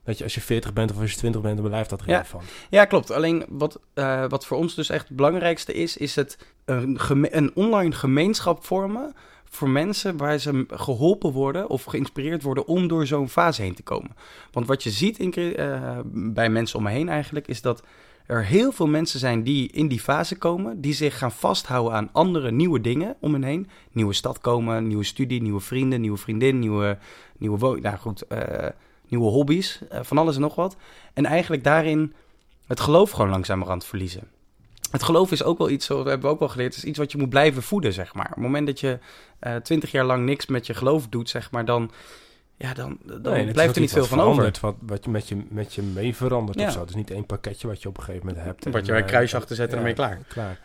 dat 0.05 0.17
je 0.17 0.23
als 0.23 0.35
je 0.35 0.41
40 0.41 0.73
bent 0.73 0.91
of 0.91 0.99
als 0.99 1.11
je 1.11 1.17
20 1.17 1.41
bent, 1.41 1.57
dan 1.57 1.67
blijft 1.67 1.89
dat 1.89 2.01
relevant. 2.01 2.43
Ja, 2.43 2.77
ja 2.77 2.85
klopt. 2.85 3.11
Alleen 3.11 3.45
wat, 3.49 3.79
uh, 3.93 4.25
wat 4.27 4.45
voor 4.45 4.57
ons 4.57 4.75
dus 4.75 4.89
echt 4.89 5.07
het 5.07 5.17
belangrijkste 5.17 5.73
is, 5.73 5.97
is 5.97 6.15
het 6.15 6.37
een, 6.65 6.99
een 7.37 7.51
online 7.55 7.91
gemeenschap 7.91 8.65
vormen 8.65 9.13
voor 9.49 9.69
mensen 9.69 10.17
waar 10.17 10.37
ze 10.37 10.65
geholpen 10.69 11.31
worden 11.31 11.69
of 11.69 11.83
geïnspireerd 11.83 12.43
worden 12.43 12.67
om 12.67 12.87
door 12.87 13.07
zo'n 13.07 13.29
fase 13.29 13.61
heen 13.61 13.75
te 13.75 13.83
komen. 13.83 14.11
Want 14.51 14.67
wat 14.67 14.83
je 14.83 14.89
ziet 14.89 15.19
in, 15.19 15.33
uh, 15.37 15.99
bij 16.05 16.49
mensen 16.49 16.77
om 16.77 16.83
me 16.83 16.91
heen 16.91 17.09
eigenlijk, 17.09 17.47
is 17.47 17.61
dat 17.61 17.83
er 18.25 18.45
heel 18.45 18.71
veel 18.71 18.87
mensen 18.87 19.19
zijn 19.19 19.43
die 19.43 19.71
in 19.71 19.87
die 19.87 19.99
fase 19.99 20.37
komen, 20.37 20.81
die 20.81 20.93
zich 20.93 21.17
gaan 21.17 21.31
vasthouden 21.31 21.93
aan 21.93 22.09
andere 22.11 22.51
nieuwe 22.51 22.81
dingen 22.81 23.15
om 23.19 23.33
hen 23.33 23.43
heen. 23.43 23.67
Nieuwe 23.91 24.13
stad 24.13 24.39
komen, 24.39 24.87
nieuwe 24.87 25.03
studie, 25.03 25.41
nieuwe 25.41 25.59
vrienden, 25.59 26.01
nieuwe 26.01 26.17
vriendin, 26.17 26.59
nieuwe, 26.59 26.97
nieuwe 27.37 27.57
woning. 27.57 27.83
Nou 27.83 27.97
goed, 27.97 28.23
uh, 28.29 28.39
nieuwe 29.09 29.29
hobby's, 29.29 29.79
uh, 29.93 29.99
van 30.01 30.17
alles 30.17 30.35
en 30.35 30.41
nog 30.41 30.55
wat. 30.55 30.75
En 31.13 31.25
eigenlijk 31.25 31.63
daarin 31.63 32.13
het 32.67 32.79
geloof 32.79 33.11
gewoon 33.11 33.29
langzamerhand 33.29 33.85
verliezen. 33.85 34.27
Het 34.91 35.03
geloof 35.03 35.31
is 35.31 35.43
ook 35.43 35.57
wel 35.57 35.69
iets, 35.69 35.87
dat 35.87 36.05
hebben 36.05 36.21
we 36.21 36.27
ook 36.27 36.39
wel 36.39 36.49
geleerd, 36.49 36.75
is 36.75 36.83
iets 36.83 36.97
wat 36.97 37.11
je 37.11 37.17
moet 37.17 37.29
blijven 37.29 37.63
voeden, 37.63 37.93
zeg 37.93 38.13
maar. 38.13 38.25
Op 38.25 38.33
het 38.33 38.43
moment 38.43 38.67
dat 38.67 38.79
je 38.79 38.99
eh, 39.39 39.55
twintig 39.55 39.91
jaar 39.91 40.05
lang 40.05 40.25
niks 40.25 40.45
met 40.45 40.65
je 40.65 40.73
geloof 40.73 41.07
doet, 41.07 41.29
zeg 41.29 41.51
maar, 41.51 41.65
dan, 41.65 41.91
ja, 42.57 42.73
dan, 42.73 42.97
dan 43.03 43.33
nee, 43.33 43.51
blijft 43.51 43.75
er 43.75 43.81
niet 43.81 43.91
veel 43.91 44.05
van 44.05 44.19
over. 44.19 44.51
Wat, 44.61 44.75
wat 44.79 45.03
je 45.03 45.09
met 45.09 45.27
je, 45.27 45.37
met 45.49 45.73
je 45.73 45.81
mee 45.81 46.15
verandert 46.15 46.59
ja. 46.59 46.67
of 46.67 46.73
zo. 46.73 46.79
Het 46.79 46.89
is 46.89 46.95
niet 46.95 47.11
één 47.11 47.25
pakketje 47.25 47.67
wat 47.67 47.81
je 47.81 47.87
op 47.87 47.97
een 47.97 48.03
gegeven 48.03 48.27
moment 48.27 48.45
hebt. 48.45 48.65
Wat 48.69 48.85
je 48.85 48.91
bij 48.91 49.03
kruis 49.03 49.35
achter 49.35 49.55
zet 49.55 49.71
en 49.71 49.77
ermee 49.77 49.93
klaar. 49.93 50.19
klaar. 50.27 50.59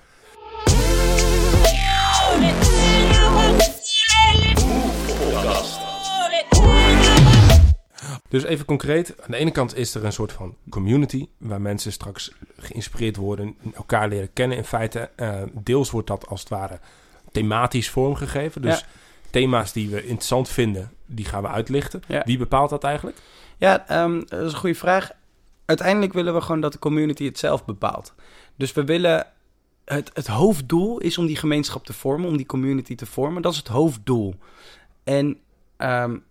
Dus 8.31 8.45
even 8.45 8.65
concreet. 8.65 9.15
Aan 9.23 9.31
de 9.31 9.37
ene 9.37 9.51
kant 9.51 9.77
is 9.77 9.95
er 9.95 10.05
een 10.05 10.13
soort 10.13 10.33
van 10.33 10.57
community... 10.69 11.29
waar 11.39 11.61
mensen 11.61 11.93
straks 11.93 12.33
geïnspireerd 12.57 13.17
worden... 13.17 13.57
elkaar 13.75 14.09
leren 14.09 14.33
kennen 14.33 14.57
in 14.57 14.65
feite. 14.65 15.11
Uh, 15.17 15.43
deels 15.53 15.91
wordt 15.91 16.07
dat 16.07 16.27
als 16.27 16.41
het 16.41 16.49
ware 16.49 16.81
thematisch 17.33 17.91
vormgegeven. 17.91 18.63
Dus 18.63 18.85
thema's 19.31 19.73
die 19.73 19.89
we 19.89 20.03
interessant 20.03 20.49
vinden... 20.49 20.91
die 21.07 21.25
gaan 21.25 21.43
we 21.43 21.49
uitlichten. 21.49 22.03
Ja. 22.07 22.23
Wie 22.25 22.39
bepaalt 22.39 22.71
dat 22.71 22.85
eigenlijk? 22.85 23.17
Ja, 23.57 24.03
um, 24.03 24.25
dat 24.29 24.47
is 24.47 24.53
een 24.53 24.59
goede 24.59 24.75
vraag. 24.75 25.11
Uiteindelijk 25.65 26.13
willen 26.13 26.35
we 26.35 26.41
gewoon 26.41 26.61
dat 26.61 26.73
de 26.73 26.79
community 26.79 27.25
het 27.25 27.39
zelf 27.39 27.65
bepaalt. 27.65 28.15
Dus 28.57 28.73
we 28.73 28.85
willen... 28.85 29.27
Het, 29.85 30.11
het 30.13 30.27
hoofddoel 30.27 30.99
is 30.99 31.19
om 31.19 31.27
die 31.27 31.37
gemeenschap 31.37 31.87
te 31.87 31.93
vormen... 31.93 32.29
om 32.29 32.37
die 32.37 32.47
community 32.47 32.95
te 32.95 33.07
vormen. 33.07 33.43
Dat 33.43 33.53
is 33.53 33.59
het 33.59 33.69
hoofddoel. 33.69 34.35
En... 35.05 35.39
Um, 35.79 36.29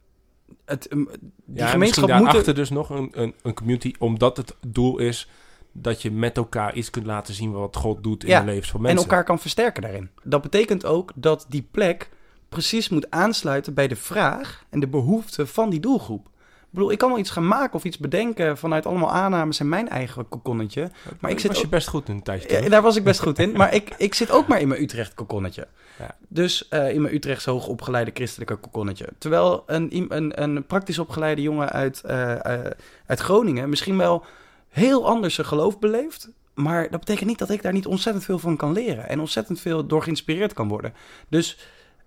het, 0.65 0.87
die 0.89 1.07
ja, 1.53 1.67
gemeenschap 1.67 2.11
moet 2.11 2.27
achter 2.27 2.55
dus 2.55 2.69
nog 2.69 2.89
een, 2.89 3.09
een, 3.11 3.33
een, 3.41 3.53
community, 3.53 3.93
omdat 3.99 4.37
het 4.37 4.55
doel 4.67 4.97
is 4.97 5.29
dat 5.71 6.01
je 6.01 6.11
met 6.11 6.37
elkaar 6.37 6.75
iets 6.75 6.89
kunt 6.89 7.05
laten 7.05 7.33
zien 7.33 7.51
wat 7.51 7.75
God 7.75 8.03
doet 8.03 8.23
in 8.23 8.39
de 8.39 8.45
levens 8.45 8.69
van 8.69 8.81
mensen. 8.81 8.99
En 8.99 9.05
elkaar 9.05 9.23
kan 9.23 9.39
versterken 9.39 9.81
daarin. 9.81 10.09
Dat 10.23 10.41
betekent 10.41 10.85
ook 10.85 11.11
dat 11.15 11.45
die 11.49 11.67
plek 11.71 12.09
precies 12.49 12.89
moet 12.89 13.11
aansluiten 13.11 13.73
bij 13.73 13.87
de 13.87 13.95
vraag 13.95 14.65
en 14.69 14.79
de 14.79 14.87
behoeften 14.87 15.47
van 15.47 15.69
die 15.69 15.79
doelgroep. 15.79 16.29
Ik 16.69 16.75
bedoel, 16.75 16.91
ik 16.91 16.97
kan 16.97 17.09
wel 17.09 17.19
iets 17.19 17.29
gaan 17.29 17.47
maken 17.47 17.73
of 17.73 17.83
iets 17.83 17.97
bedenken 17.97 18.57
vanuit 18.57 18.85
allemaal 18.85 19.11
aannames 19.11 19.59
en 19.59 19.69
mijn 19.69 19.89
eigen 19.89 20.27
kokonnetje. 20.27 20.91
Maar 21.19 21.31
ik 21.31 21.39
zit 21.39 21.51
was 21.51 21.61
je 21.61 21.67
best 21.67 21.87
goed 21.87 22.09
in 22.09 22.15
een 22.15 22.23
tijdje. 22.23 22.61
Ja, 22.61 22.69
daar 22.69 22.81
was 22.81 22.95
ik 22.95 23.03
best 23.03 23.19
goed 23.19 23.39
in. 23.39 23.51
Maar 23.51 23.73
ik, 23.73 23.89
ik 23.97 24.13
zit 24.13 24.31
ook 24.31 24.47
maar 24.47 24.61
in 24.61 24.67
mijn 24.67 24.81
Utrecht 24.81 25.13
kokonnetje. 25.13 25.67
Ja. 25.99 26.15
Dus 26.27 26.67
uh, 26.69 26.93
in 26.93 27.01
mijn 27.01 27.13
Utrechts 27.13 27.45
hoogopgeleide 27.45 28.11
christelijke 28.13 28.55
kokonnetje. 28.55 29.07
Terwijl 29.17 29.63
een, 29.65 30.05
een, 30.09 30.41
een 30.41 30.65
praktisch 30.65 30.99
opgeleide 30.99 31.41
jongen 31.41 31.69
uit, 31.69 32.01
uh, 32.05 32.29
uh, 32.29 32.59
uit 33.05 33.19
Groningen 33.19 33.69
misschien 33.69 33.97
wel 33.97 34.25
heel 34.67 35.07
anders 35.07 35.35
zijn 35.35 35.47
geloof 35.47 35.79
beleeft. 35.79 36.29
Maar 36.53 36.89
dat 36.89 36.99
betekent 36.99 37.29
niet 37.29 37.39
dat 37.39 37.49
ik 37.49 37.61
daar 37.61 37.73
niet 37.73 37.87
ontzettend 37.87 38.25
veel 38.25 38.39
van 38.39 38.57
kan 38.57 38.71
leren. 38.71 39.09
En 39.09 39.19
ontzettend 39.19 39.59
veel 39.59 39.85
door 39.85 40.03
geïnspireerd 40.03 40.53
kan 40.53 40.67
worden. 40.67 40.93
Dus 41.29 41.57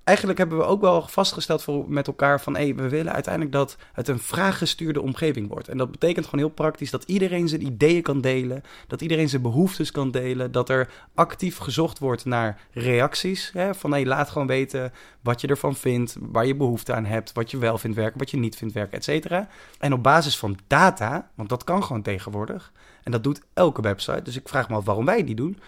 eigenlijk 0.04 0.38
hebben 0.38 0.58
we 0.58 0.64
ook 0.64 0.80
wel 0.80 1.02
vastgesteld 1.08 1.62
voor, 1.62 1.84
met 1.88 2.06
elkaar 2.06 2.40
van... 2.40 2.54
Hey, 2.54 2.74
we 2.74 2.88
willen 2.88 3.12
uiteindelijk 3.12 3.52
dat 3.52 3.76
het 3.92 4.08
een 4.08 4.18
vraaggestuurde 4.18 5.00
omgeving 5.00 5.48
wordt. 5.48 5.68
En 5.68 5.78
dat 5.78 5.90
betekent 5.90 6.24
gewoon 6.24 6.44
heel 6.44 6.54
praktisch 6.54 6.90
dat 6.90 7.04
iedereen 7.04 7.48
zijn 7.48 7.66
ideeën 7.66 8.02
kan 8.02 8.20
delen... 8.20 8.62
dat 8.86 9.00
iedereen 9.00 9.28
zijn 9.28 9.42
behoeftes 9.42 9.90
kan 9.90 10.10
delen... 10.10 10.52
dat 10.52 10.68
er 10.68 10.88
actief 11.14 11.58
gezocht 11.58 11.98
wordt 11.98 12.24
naar 12.24 12.60
reacties. 12.70 13.50
Hè, 13.52 13.74
van 13.74 13.90
hey, 13.90 14.06
laat 14.06 14.30
gewoon 14.30 14.46
weten 14.46 14.92
wat 15.20 15.40
je 15.40 15.46
ervan 15.46 15.76
vindt... 15.76 16.16
waar 16.20 16.46
je 16.46 16.56
behoefte 16.56 16.94
aan 16.94 17.04
hebt, 17.04 17.32
wat 17.32 17.50
je 17.50 17.58
wel 17.58 17.78
vindt 17.78 17.96
werken... 17.96 18.18
wat 18.18 18.30
je 18.30 18.36
niet 18.36 18.56
vindt 18.56 18.74
werken, 18.74 18.98
et 18.98 19.04
cetera. 19.04 19.48
En 19.78 19.92
op 19.92 20.02
basis 20.02 20.38
van 20.38 20.58
data, 20.66 21.30
want 21.34 21.48
dat 21.48 21.64
kan 21.64 21.84
gewoon 21.84 22.02
tegenwoordig... 22.02 22.72
en 23.02 23.12
dat 23.12 23.24
doet 23.24 23.42
elke 23.54 23.82
website, 23.82 24.22
dus 24.22 24.36
ik 24.36 24.48
vraag 24.48 24.68
me 24.68 24.76
af 24.76 24.84
waarom 24.84 25.04
wij 25.04 25.24
die 25.24 25.34
doen... 25.34 25.58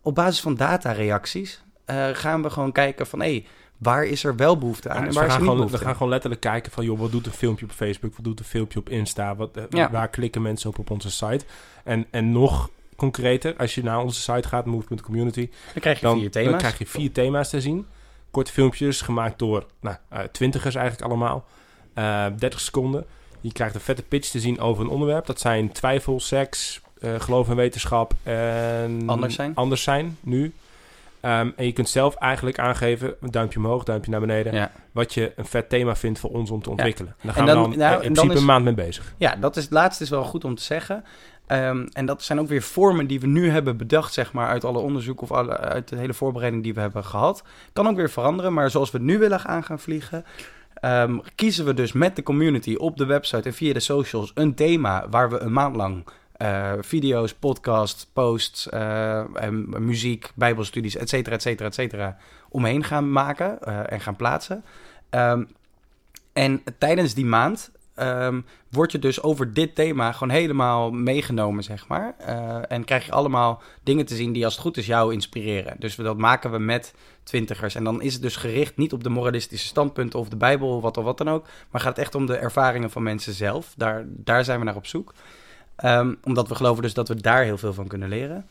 op 0.00 0.14
basis 0.14 0.40
van 0.40 0.54
datareacties 0.54 1.62
uh, 1.86 2.08
gaan 2.12 2.42
we 2.42 2.50
gewoon 2.50 2.72
kijken 2.72 3.06
van... 3.06 3.20
Hey, 3.20 3.46
waar 3.80 4.04
is 4.04 4.24
er 4.24 4.36
wel 4.36 4.58
behoefte 4.58 4.88
aan 4.88 4.94
Ja, 4.94 5.00
en 5.00 5.06
dus 5.06 5.14
waar 5.14 5.24
we, 5.24 5.30
is 5.30 5.34
er 5.34 5.40
gaan 5.40 5.48
niet 5.48 5.50
gewoon, 5.50 5.66
we 5.66 5.70
behoefte 5.70 5.86
gaan 5.86 5.96
gewoon 5.96 6.12
letterlijk 6.12 6.40
kijken 6.40 6.72
van... 6.72 6.84
joh, 6.84 6.98
wat 6.98 7.10
doet 7.10 7.26
een 7.26 7.32
filmpje 7.32 7.64
op 7.64 7.70
Facebook? 7.72 8.14
Wat 8.14 8.24
doet 8.24 8.38
een 8.38 8.44
filmpje 8.44 8.78
op 8.78 8.88
Insta? 8.88 9.36
Wat, 9.36 9.56
eh, 9.56 9.62
Ja. 9.70 9.90
Waar 9.90 10.08
klikken 10.08 10.42
mensen 10.42 10.70
op 10.70 10.78
op 10.78 10.90
onze 10.90 11.10
site? 11.10 11.44
En, 11.84 12.06
en 12.10 12.32
nog 12.32 12.70
concreter, 12.96 13.54
als 13.56 13.74
je 13.74 13.82
naar 13.82 13.98
onze 14.00 14.20
site 14.20 14.48
gaat, 14.48 14.66
move.community... 14.66 15.48
Dan 15.72 15.80
krijg 15.82 16.00
je 16.00 16.06
Dan, 16.06 16.14
vier 16.18 16.30
dan 16.30 16.42
thema's. 16.42 16.58
krijg 16.58 16.78
je 16.78 16.86
vier 16.86 17.12
thema's 17.12 17.50
te 17.50 17.60
zien. 17.60 17.86
Korte 18.30 18.52
filmpjes 18.52 19.00
gemaakt 19.00 19.38
door 19.38 19.66
nou, 19.80 19.96
eh, 20.08 20.20
twintigers 20.20 20.74
eigenlijk 20.74 21.06
allemaal. 21.06 21.44
Eh 21.94 22.26
30 22.38 22.60
seconden. 22.60 23.06
Je 23.40 23.52
krijgt 23.52 23.74
een 23.74 23.80
vette 23.80 24.02
pitch 24.02 24.30
te 24.30 24.40
zien 24.40 24.60
over 24.60 24.84
een 24.84 24.90
onderwerp. 24.90 25.26
Dat 25.26 25.40
zijn 25.40 25.72
twijfel, 25.72 26.20
seks, 26.20 26.80
eh, 27.00 27.20
geloof 27.20 27.48
en 27.48 27.56
wetenschap 27.56 28.14
en... 28.22 29.02
Anders 29.06 29.34
zijn. 29.34 29.54
Anders 29.54 29.82
zijn, 29.82 30.16
nu. 30.20 30.52
Ehm, 31.20 31.50
en 31.56 31.64
je 31.66 31.72
kunt 31.72 31.88
zelf 31.88 32.14
eigenlijk 32.14 32.58
aangeven, 32.58 33.14
duimpje 33.20 33.58
omhoog, 33.58 33.84
duimpje 33.84 34.10
naar 34.10 34.20
beneden... 34.20 34.54
Ja. 34.54 34.70
wat 34.92 35.14
je 35.14 35.32
een 35.36 35.44
vet 35.46 35.68
thema 35.68 35.96
vindt 35.96 36.18
voor 36.18 36.30
ons 36.30 36.50
om 36.50 36.62
te 36.62 36.70
ontwikkelen. 36.70 37.10
En 37.10 37.16
daar 37.26 37.28
En 37.28 37.34
gaan 37.34 37.46
dan- 37.54 37.62
we 37.62 37.68
dan, 37.76 37.78
nou, 37.78 37.90
eh, 37.90 37.96
in 37.96 38.02
dan 38.02 38.12
principe 38.12 38.32
is- 38.34 38.40
een 38.40 38.46
maand 38.46 38.64
mee 38.64 38.74
bezig. 38.74 39.14
Ja, 39.16 39.36
dat 39.36 39.56
is 39.56 39.62
het 39.62 39.72
laatste 39.72 40.02
is 40.04 40.10
wel 40.10 40.24
goed 40.24 40.44
om 40.44 40.54
te 40.54 40.62
zeggen. 40.62 41.04
Ehm, 41.46 41.86
en 41.92 42.06
dat 42.06 42.22
zijn 42.22 42.40
ook 42.40 42.48
weer 42.48 42.62
vormen 42.62 43.06
die 43.06 43.20
we 43.20 43.26
nu 43.26 43.50
hebben 43.50 43.76
bedacht, 43.76 44.12
zeg 44.12 44.32
maar, 44.32 44.48
uit 44.48 44.64
alle 44.64 44.78
onderzoek 44.78 45.20
of 45.22 45.32
alle, 45.32 45.56
uit 45.56 45.88
de 45.88 45.96
hele 45.96 46.14
voorbereiding 46.14 46.62
die 46.62 46.74
we 46.74 46.80
hebben 46.80 47.04
gehad. 47.04 47.42
Kan 47.72 47.88
ook 47.88 47.96
weer 47.96 48.10
veranderen, 48.10 48.52
maar 48.52 48.70
zoals 48.70 48.90
we 48.90 48.98
nu 48.98 49.18
willen 49.18 49.44
aan 49.44 49.64
gaan 49.64 49.78
vliegen, 49.80 50.24
ehm, 50.74 51.18
kiezen 51.34 51.64
we 51.64 51.74
dus 51.74 51.92
met 51.92 52.16
de 52.16 52.22
community 52.22 52.74
op 52.74 52.96
de 52.96 53.06
website 53.06 53.48
en 53.48 53.54
via 53.54 53.72
de 53.72 53.80
socials 53.80 54.30
een 54.34 54.54
thema 54.54 55.06
waar 55.10 55.30
we 55.30 55.38
een 55.38 55.52
maand 55.52 55.76
lang 55.76 56.04
eh, 56.40 56.72
video's, 56.80 57.34
podcasts, 57.34 58.06
posts, 58.12 58.68
eh, 58.68 59.42
en 59.42 59.84
muziek, 59.84 60.30
bijbelstudies, 60.34 60.96
et 60.96 61.08
cetera, 61.08 61.34
et 61.34 61.42
cetera, 61.42 61.66
et 61.66 61.74
cetera, 61.74 62.16
omheen 62.48 62.84
gaan 62.84 63.12
maken 63.12 63.62
eh, 63.62 63.92
en 63.92 64.00
gaan 64.00 64.16
plaatsen. 64.16 64.64
Ehm, 65.10 65.44
en 66.32 66.62
tijdens 66.78 67.14
die 67.14 67.24
maand 67.24 67.70
ehm, 67.94 68.40
word 68.68 68.92
je 68.92 68.98
dus 68.98 69.22
over 69.22 69.52
dit 69.52 69.74
thema 69.74 70.12
gewoon 70.12 70.34
helemaal 70.34 70.90
meegenomen, 70.90 71.62
zeg 71.62 71.88
maar. 71.88 72.16
En 72.68 72.84
krijg 72.84 73.06
je 73.06 73.12
allemaal 73.12 73.62
dingen 73.82 74.06
te 74.06 74.14
zien 74.14 74.32
die 74.32 74.44
als 74.44 74.52
het 74.52 74.62
goed 74.62 74.76
is 74.76 74.86
jou 74.86 75.12
inspireren. 75.12 75.76
Dus 75.78 75.94
dat 75.94 76.18
maken 76.18 76.50
we 76.50 76.58
met 76.58 76.94
twintigers. 77.22 77.74
En 77.74 77.84
dan 77.84 78.02
is 78.02 78.12
het 78.12 78.22
dus 78.22 78.36
gericht 78.36 78.76
niet 78.76 78.92
op 78.92 79.04
de 79.04 79.10
moralistische 79.10 79.66
standpunten 79.66 80.18
of 80.18 80.28
de 80.28 80.36
Bijbel 80.36 80.80
wat 80.80 80.96
of 80.96 81.04
wat 81.04 81.18
dan 81.18 81.28
ook. 81.28 81.46
Maar 81.70 81.80
gaat 81.80 81.96
het 81.96 82.04
echt 82.04 82.14
om 82.14 82.26
de 82.26 82.36
ervaringen 82.36 82.90
van 82.90 83.02
mensen 83.02 83.32
zelf. 83.32 83.74
Daar, 83.76 84.04
daar 84.06 84.44
zijn 84.44 84.58
we 84.58 84.64
naar 84.64 84.76
op 84.76 84.86
zoek. 84.86 85.12
Ehm, 85.80 86.14
omdat 86.24 86.48
we 86.48 86.54
geloven 86.54 86.82
dus 86.82 86.94
dat 86.94 87.08
we 87.08 87.14
daar 87.14 87.42
heel 87.44 87.58
veel 87.58 87.74
van 87.74 87.86
kunnen 87.86 88.08
leren. 88.08 88.46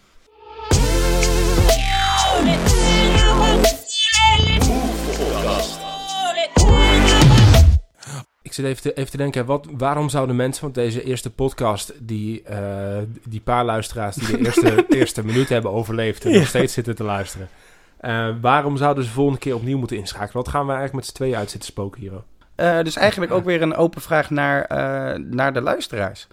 Ik 8.41 8.53
zit 8.53 8.65
even 8.65 8.81
te, 8.81 8.93
even 8.93 9.11
te 9.11 9.17
denken, 9.17 9.45
wat, 9.45 9.67
waarom 9.77 10.09
zouden 10.09 10.35
mensen, 10.35 10.63
want 10.63 10.75
deze 10.75 11.03
eerste 11.03 11.29
podcast, 11.29 11.93
die, 11.99 12.43
eh, 12.43 12.97
die 13.27 13.41
paar 13.41 13.65
luisteraars 13.65 14.15
die 14.15 14.27
de 14.37 14.37
eerste, 14.45 14.85
eerste 14.89 15.25
minuut 15.25 15.49
hebben 15.49 15.71
overleefd 15.71 16.25
en 16.25 16.31
Ja. 16.31 16.37
nog 16.39 16.47
steeds 16.47 16.73
zitten 16.73 16.95
te 16.95 17.03
luisteren, 17.03 17.49
eh, 17.97 18.29
waarom 18.41 18.77
zouden 18.77 19.03
ze 19.03 19.09
de 19.09 19.15
volgende 19.15 19.39
keer 19.39 19.55
opnieuw 19.55 19.77
moeten 19.77 19.97
inschakelen? 19.97 20.33
Wat 20.43 20.47
gaan 20.47 20.65
we 20.65 20.71
eigenlijk 20.73 20.93
met 20.95 21.05
z'n 21.05 21.13
tweeën 21.15 21.35
uit 21.35 21.49
zitten 21.49 21.69
spoken 21.69 22.01
hier? 22.01 22.11
Eh, 22.55 22.83
dus 22.83 22.95
eigenlijk 22.95 23.31
ook 23.31 23.45
weer 23.45 23.61
een 23.61 23.75
open 23.75 24.01
vraag 24.01 24.29
naar, 24.29 24.63
eh, 24.63 25.19
naar 25.19 25.53
de 25.53 25.61
luisteraars. 25.61 26.27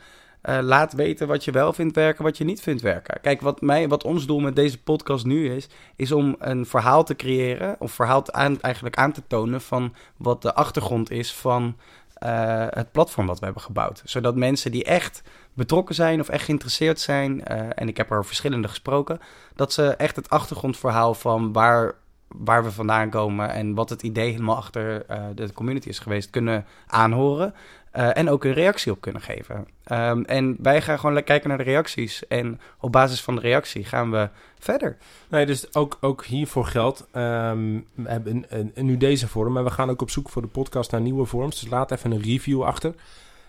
Eh, 0.46 0.58
laat 0.60 0.92
weten 0.92 1.26
wat 1.26 1.44
je 1.44 1.50
wel 1.50 1.72
vindt 1.72 1.94
werken, 1.94 2.24
wat 2.24 2.38
je 2.38 2.44
niet 2.44 2.60
vindt 2.60 2.82
werken. 2.82 3.20
Kijk, 3.20 3.40
wat, 3.40 3.60
mij, 3.60 3.88
wat 3.88 4.04
ons 4.04 4.26
doel 4.26 4.40
met 4.40 4.56
deze 4.56 4.82
podcast 4.82 5.24
nu 5.24 5.54
is, 5.54 5.68
is 5.96 6.12
om 6.12 6.36
een 6.38 6.66
verhaal 6.66 7.04
te 7.04 7.16
creëren, 7.16 7.76
of 7.78 7.92
verhaal 7.92 8.32
aan, 8.32 8.60
eigenlijk 8.60 8.96
aan 8.96 9.12
te 9.12 9.22
tonen 9.26 9.60
van 9.60 9.94
wat 10.16 10.42
de 10.42 10.54
achtergrond 10.54 11.10
is 11.10 11.34
van 11.34 11.76
eh, 12.14 12.66
het 12.70 12.92
platform 12.92 13.26
wat 13.26 13.38
we 13.38 13.44
hebben 13.44 13.62
gebouwd. 13.62 14.02
Zodat 14.04 14.36
mensen 14.36 14.70
die 14.70 14.84
echt 14.84 15.22
betrokken 15.54 15.94
zijn 15.94 16.20
of 16.20 16.28
echt 16.28 16.44
geïnteresseerd 16.44 17.00
zijn, 17.00 17.44
eh, 17.44 17.68
en 17.74 17.88
ik 17.88 17.96
heb 17.96 18.10
er 18.10 18.24
verschillende 18.24 18.68
gesproken, 18.68 19.20
dat 19.54 19.72
ze 19.72 19.86
echt 19.86 20.16
het 20.16 20.30
achtergrondverhaal 20.30 21.14
van 21.14 21.52
waar, 21.52 21.94
waar 22.28 22.64
we 22.64 22.72
vandaan 22.72 23.10
komen 23.10 23.50
en 23.50 23.74
wat 23.74 23.90
het 23.90 24.02
idee 24.02 24.30
helemaal 24.30 24.56
achter 24.56 25.06
de 25.34 25.52
community 25.52 25.88
is 25.88 25.98
geweest, 25.98 26.30
kunnen 26.30 26.66
aanhoren. 26.86 27.54
Eh, 27.96 28.16
en 28.16 28.28
ook 28.30 28.44
een 28.44 28.52
reactie 28.52 28.92
op 28.92 29.00
kunnen 29.00 29.22
geven. 29.22 29.66
Ehm, 29.84 30.22
en 30.22 30.56
wij 30.62 30.82
gaan 30.82 30.98
gewoon 30.98 31.24
kijken 31.24 31.48
naar 31.48 31.58
de 31.58 31.64
reacties. 31.64 32.26
En 32.26 32.60
op 32.80 32.92
basis 32.92 33.22
van 33.22 33.34
de 33.34 33.40
reactie 33.40 33.84
gaan 33.84 34.10
we 34.10 34.28
verder. 34.58 34.96
Nee, 35.28 35.46
dus 35.46 35.74
ook, 35.74 35.98
ook 36.00 36.24
hiervoor 36.24 36.64
geldt. 36.64 37.06
ehm, 37.12 37.80
we 37.94 38.08
hebben 38.08 38.44
een, 38.48 38.70
een- 38.74 38.86
nu 38.86 38.96
deze 38.96 39.28
vorm, 39.28 39.52
maar 39.52 39.64
we 39.64 39.70
gaan 39.70 39.90
ook 39.90 40.02
op 40.02 40.10
zoek 40.10 40.28
voor 40.28 40.42
de 40.42 40.48
podcast 40.48 40.90
naar 40.90 41.00
nieuwe 41.00 41.24
vorms. 41.24 41.60
Dus 41.60 41.70
laat 41.70 41.90
even 41.90 42.10
een 42.10 42.22
review 42.22 42.62
achter. 42.62 42.94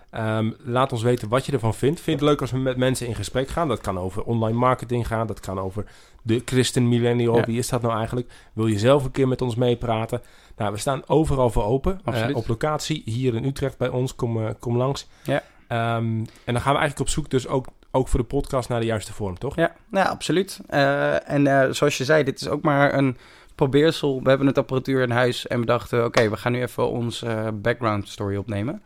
Ehm, 0.09 0.51
laat 0.63 0.91
ons 0.91 1.01
weten 1.01 1.29
wat 1.29 1.45
je 1.45 1.51
ervan 1.51 1.73
vindt. 1.73 2.01
Vind 2.01 2.19
je 2.19 2.25
het 2.25 2.31
leuk 2.33 2.41
als 2.41 2.51
we 2.51 2.57
met 2.57 2.77
mensen 2.77 3.07
in 3.07 3.15
gesprek 3.15 3.47
gaan? 3.47 3.67
Dat 3.67 3.81
kan 3.81 3.99
over 3.99 4.23
online 4.23 4.57
marketing 4.57 5.07
gaan. 5.07 5.27
Dat 5.27 5.39
kan 5.39 5.59
over 5.59 5.85
de 6.21 6.41
christen 6.45 6.89
millennial. 6.89 7.35
Ja. 7.35 7.45
Wie 7.45 7.57
is 7.57 7.69
dat 7.69 7.81
nou 7.81 7.97
eigenlijk? 7.97 8.31
Wil 8.53 8.67
je 8.67 8.79
zelf 8.79 9.03
een 9.03 9.11
keer 9.11 9.27
met 9.27 9.41
ons 9.41 9.55
meepraten? 9.55 10.21
Nou, 10.57 10.71
we 10.71 10.77
staan 10.77 11.01
overal 11.07 11.49
voor 11.49 11.63
open. 11.63 11.99
Eh, 12.05 12.35
op 12.35 12.47
locatie 12.47 13.01
hier 13.05 13.35
in 13.35 13.45
Utrecht 13.45 13.77
bij 13.77 13.89
ons. 13.89 14.15
Kom, 14.15 14.45
eh, 14.45 14.49
kom 14.59 14.77
langs. 14.77 15.07
Ja. 15.23 15.43
Ehm, 15.67 16.05
en 16.43 16.53
dan 16.53 16.61
gaan 16.61 16.73
we 16.73 16.79
eigenlijk 16.79 16.99
op 16.99 17.09
zoek 17.09 17.29
dus 17.29 17.47
ook, 17.47 17.67
ook 17.91 18.07
voor 18.07 18.19
de 18.19 18.25
podcast 18.25 18.69
naar 18.69 18.79
de 18.79 18.85
juiste 18.85 19.13
vorm, 19.13 19.37
toch? 19.37 19.55
Ja, 19.55 19.75
nou, 19.89 20.07
absoluut. 20.07 20.59
Eh, 20.67 21.29
en 21.29 21.75
zoals 21.75 21.97
je 21.97 22.05
zei, 22.05 22.23
dit 22.23 22.41
is 22.41 22.47
ook 22.47 22.61
maar 22.61 22.93
een 22.93 23.17
probeersel. 23.57 24.19
We 24.23 24.29
hebben 24.29 24.47
het 24.47 24.57
apparatuur 24.57 25.01
in 25.01 25.11
huis 25.11 25.47
en 25.47 25.59
we 25.59 25.65
dachten... 25.65 26.05
oké, 26.05 26.29
we 26.29 26.37
gaan 26.37 26.51
nu 26.51 26.61
even 26.61 26.89
ons 26.89 27.23
eh, 27.23 27.47
background 27.53 28.07
story 28.09 28.35
opnemen. 28.35 28.81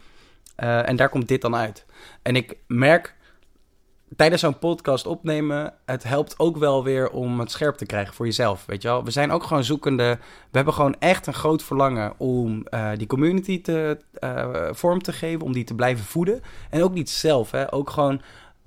Eh, 0.55 0.89
en 0.89 0.95
daar 0.95 1.09
komt 1.09 1.27
dit 1.27 1.41
dan 1.41 1.55
uit. 1.55 1.85
En 2.21 2.35
ik 2.35 2.57
merk 2.67 3.15
tijdens 4.15 4.41
zo'n 4.41 4.59
podcast 4.59 5.05
opnemen... 5.05 5.73
het 5.85 6.03
helpt 6.03 6.39
ook 6.39 6.57
wel 6.57 6.83
weer 6.83 7.09
om 7.09 7.39
het 7.39 7.51
scherp 7.51 7.75
te 7.75 7.85
krijgen 7.85 8.13
voor 8.13 8.25
jezelf, 8.25 8.65
weet 8.65 8.81
je 8.81 8.87
wel. 8.87 9.03
We 9.03 9.11
zijn 9.11 9.31
ook 9.31 9.43
gewoon 9.43 9.63
zoekende... 9.63 10.17
we 10.51 10.55
hebben 10.55 10.73
gewoon 10.73 10.95
echt 10.99 11.27
een 11.27 11.33
groot 11.33 11.63
verlangen 11.63 12.13
om 12.17 12.63
eh, 12.63 12.89
die 12.95 13.07
community 13.07 13.61
te, 13.61 13.99
eh, 14.13 14.67
vorm 14.71 15.01
te 15.01 15.13
geven... 15.13 15.41
om 15.41 15.53
die 15.53 15.63
te 15.63 15.75
blijven 15.75 16.05
voeden. 16.05 16.41
En 16.69 16.83
ook 16.83 16.93
niet 16.93 17.09
zelf, 17.09 17.51
hè. 17.51 17.73
Ook 17.73 17.89
gewoon... 17.89 18.21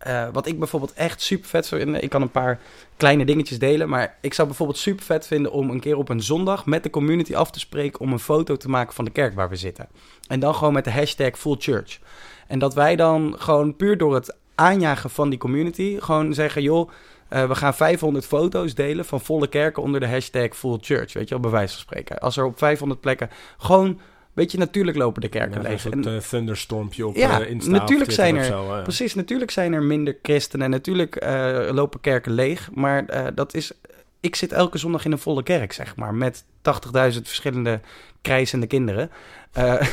eh, 0.05 0.29
wat 0.33 0.47
ik 0.47 0.59
bijvoorbeeld 0.59 0.93
echt 0.93 1.21
super 1.21 1.49
vet 1.49 1.69
vind, 1.69 2.03
ik 2.03 2.11
kan 2.11 2.23
een 2.23 2.31
paar 2.31 2.61
kleine 2.97 3.25
dingetjes 3.25 3.59
delen, 3.59 3.89
maar 3.89 4.17
ik 4.21 4.35
zou 4.35 4.49
bijvoorbeeld 4.49 4.79
super 4.79 5.05
vet 5.05 5.27
vinden 5.27 5.53
om 5.53 5.71
een 5.71 5.81
keer 5.81 5.97
op 5.97 6.09
een 6.09 6.23
zondag 6.23 6.67
met 6.67 6.83
de 6.83 6.91
community 6.91 7.35
af 7.35 7.51
te 7.51 7.59
spreken 7.59 8.01
om 8.01 8.13
een 8.13 8.19
foto 8.19 8.57
te 8.57 8.69
maken 8.69 8.95
van 8.95 9.05
de 9.05 9.11
kerk 9.11 9.35
waar 9.35 9.49
we 9.49 9.57
zitten. 9.57 9.89
En 10.29 10.41
dan 10.41 10.55
gewoon 10.55 10.73
met 10.73 10.85
de 10.85 10.91
hashtag 10.91 11.39
Full 11.39 11.57
Church. 11.59 11.99
En 12.47 12.59
dat 12.59 12.75
wij 12.75 12.97
dan 12.97 13.35
gewoon 13.39 13.77
puur 13.77 13.99
door 13.99 14.15
het 14.15 14.37
aanjagen 14.55 15.11
van 15.11 15.31
die 15.31 15.39
community 15.39 15.97
gewoon 16.01 16.35
zeggen, 16.35 16.63
joh, 16.63 16.91
eh, 17.29 17.49
we 17.49 17.55
gaan 17.55 17.75
500 17.75 18.27
foto's 18.27 18.75
delen 18.75 19.05
van 19.05 19.21
volle 19.21 19.49
kerken 19.49 19.83
onder 19.83 20.01
de 20.01 20.09
hashtag 20.09 20.57
Full 20.57 20.79
Church, 20.81 21.13
weet 21.13 21.29
je 21.29 21.35
wel, 21.35 21.41
bij 21.41 21.51
wijze 21.51 21.73
van 21.73 21.83
spreken. 21.83 22.19
Als 22.19 22.37
er 22.37 22.45
op 22.45 22.59
500 22.59 23.01
plekken 23.01 23.31
gewoon, 23.59 24.01
weet 24.35 24.53
je, 24.53 24.59
natuurlijk 24.59 24.97
lopen 24.97 25.21
de 25.21 25.29
kerken 25.29 25.51
Ja, 25.53 25.57
een 25.65 25.71
leeg. 25.71 25.81
soort 25.81 25.95
En- 26.07 26.15
eh, 26.15 26.21
thunderstormpje 26.21 27.07
op 27.07 27.17
Ja, 27.17 27.41
eh, 27.47 27.59
natuurlijk 27.61 28.11
zijn 28.11 28.37
er- 28.37 28.45
zo, 28.45 28.75
eh. 28.77 28.83
Precies, 28.83 29.15
natuurlijk 29.15 29.51
zijn 29.51 29.73
er 29.73 29.83
minder 29.83 30.17
christenen 30.23 30.65
en 30.65 30.71
natuurlijk 30.71 31.25
lopen 31.71 32.01
kerken 32.01 32.33
leeg. 32.33 32.69
Maar 32.73 33.35
dat 33.35 33.55
is. 33.55 33.73
Ik 34.21 34.37
zit 34.37 34.53
elke 34.53 34.79
zondag 34.79 35.05
in 35.05 35.13
een 35.13 35.19
volle 35.19 35.43
kerk, 35.43 35.73
zeg 35.73 35.97
maar. 35.97 36.15
Met 36.15 36.45
80.000 36.63 37.27
verschillende 37.27 37.81
krijzende 38.23 38.67
kinderen. 38.67 39.11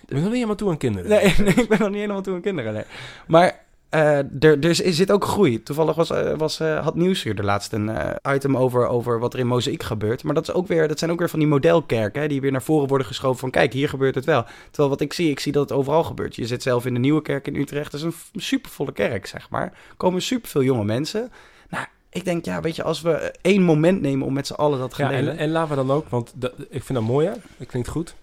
Ik 0.00 0.16
ben 0.16 0.24
nog 0.24 0.24
niet 0.24 0.32
helemaal 0.34 0.54
toe 0.56 0.70
aan 0.70 0.76
kinderen. 0.76 1.10
nee, 1.10 1.34
nee, 1.44 1.54
ik 1.54 1.68
ben 1.68 1.78
nog 1.78 1.88
niet 1.88 1.98
helemaal 2.00 2.22
toe 2.22 2.34
aan 2.34 2.40
kinderen. 2.40 2.72
Nee. 2.72 2.82
Maar 3.26 3.58
er, 3.90 4.64
er 4.64 4.74
zit 4.74 5.10
ook 5.10 5.24
groei. 5.24 5.62
Toevallig 5.62 5.96
was, 5.96 6.10
eh, 6.10 6.36
was, 6.36 6.60
eh, 6.60 6.82
had 6.82 6.94
Nieuwsuur 6.94 7.34
de 7.34 7.42
laatste 7.42 7.76
een 7.76 7.88
eh, 7.88 8.34
item 8.34 8.56
over, 8.56 8.86
over 8.86 9.18
wat 9.18 9.34
er 9.34 9.40
in 9.40 9.46
Mozaïek 9.46 9.82
gebeurt. 9.82 10.22
Maar 10.22 10.34
dat, 10.34 10.48
is 10.48 10.54
ook 10.54 10.66
weer, 10.66 10.88
dat 10.88 10.98
zijn 10.98 11.10
ook 11.10 11.18
weer 11.18 11.28
van 11.28 11.38
die 11.38 11.48
modelkerken... 11.48 12.22
Hè, 12.22 12.28
die 12.28 12.40
weer 12.40 12.52
naar 12.52 12.62
voren 12.62 12.88
worden 12.88 13.06
geschoven 13.06 13.40
van... 13.40 13.50
kijk, 13.50 13.72
hier 13.72 13.88
gebeurt 13.88 14.14
het 14.14 14.24
wel. 14.24 14.44
Terwijl 14.70 14.88
wat 14.88 15.00
ik 15.00 15.12
zie, 15.12 15.30
ik 15.30 15.40
zie 15.40 15.52
dat 15.52 15.68
het 15.68 15.78
overal 15.78 16.04
gebeurt. 16.04 16.36
Je 16.36 16.46
zit 16.46 16.62
zelf 16.62 16.86
in 16.86 16.94
de 16.94 17.00
Nieuwe 17.00 17.22
Kerk 17.22 17.46
in 17.46 17.56
Utrecht. 17.56 17.90
Dat 17.90 18.00
is 18.00 18.06
een 18.06 18.40
supervolle 18.42 18.92
kerk, 18.92 19.26
zeg 19.26 19.50
maar. 19.50 19.64
Er 19.64 19.96
komen 19.96 20.22
superveel 20.22 20.62
jonge 20.62 20.84
mensen. 20.84 21.32
Nou, 21.68 21.86
ik 22.10 22.24
denk, 22.24 22.44
ja, 22.44 22.60
weet 22.60 22.76
je... 22.76 22.82
als 22.82 23.00
we 23.00 23.34
één 23.40 23.62
moment 23.62 24.00
nemen 24.00 24.26
om 24.26 24.32
met 24.32 24.46
z'n 24.46 24.52
allen 24.52 24.78
dat 24.78 24.90
te 24.90 24.96
gaan 24.96 25.12
Ja, 25.12 25.18
en, 25.18 25.38
en 25.38 25.50
laten 25.50 25.70
we 25.70 25.86
dan 25.86 25.96
ook, 25.96 26.08
want 26.08 26.32
dat, 26.34 26.52
ik 26.58 26.84
vind 26.84 26.98
dat 26.98 27.08
mooi, 27.08 27.26
hè? 27.26 27.32
Dat 27.56 27.66
klinkt 27.66 27.88
goed. 27.88 28.14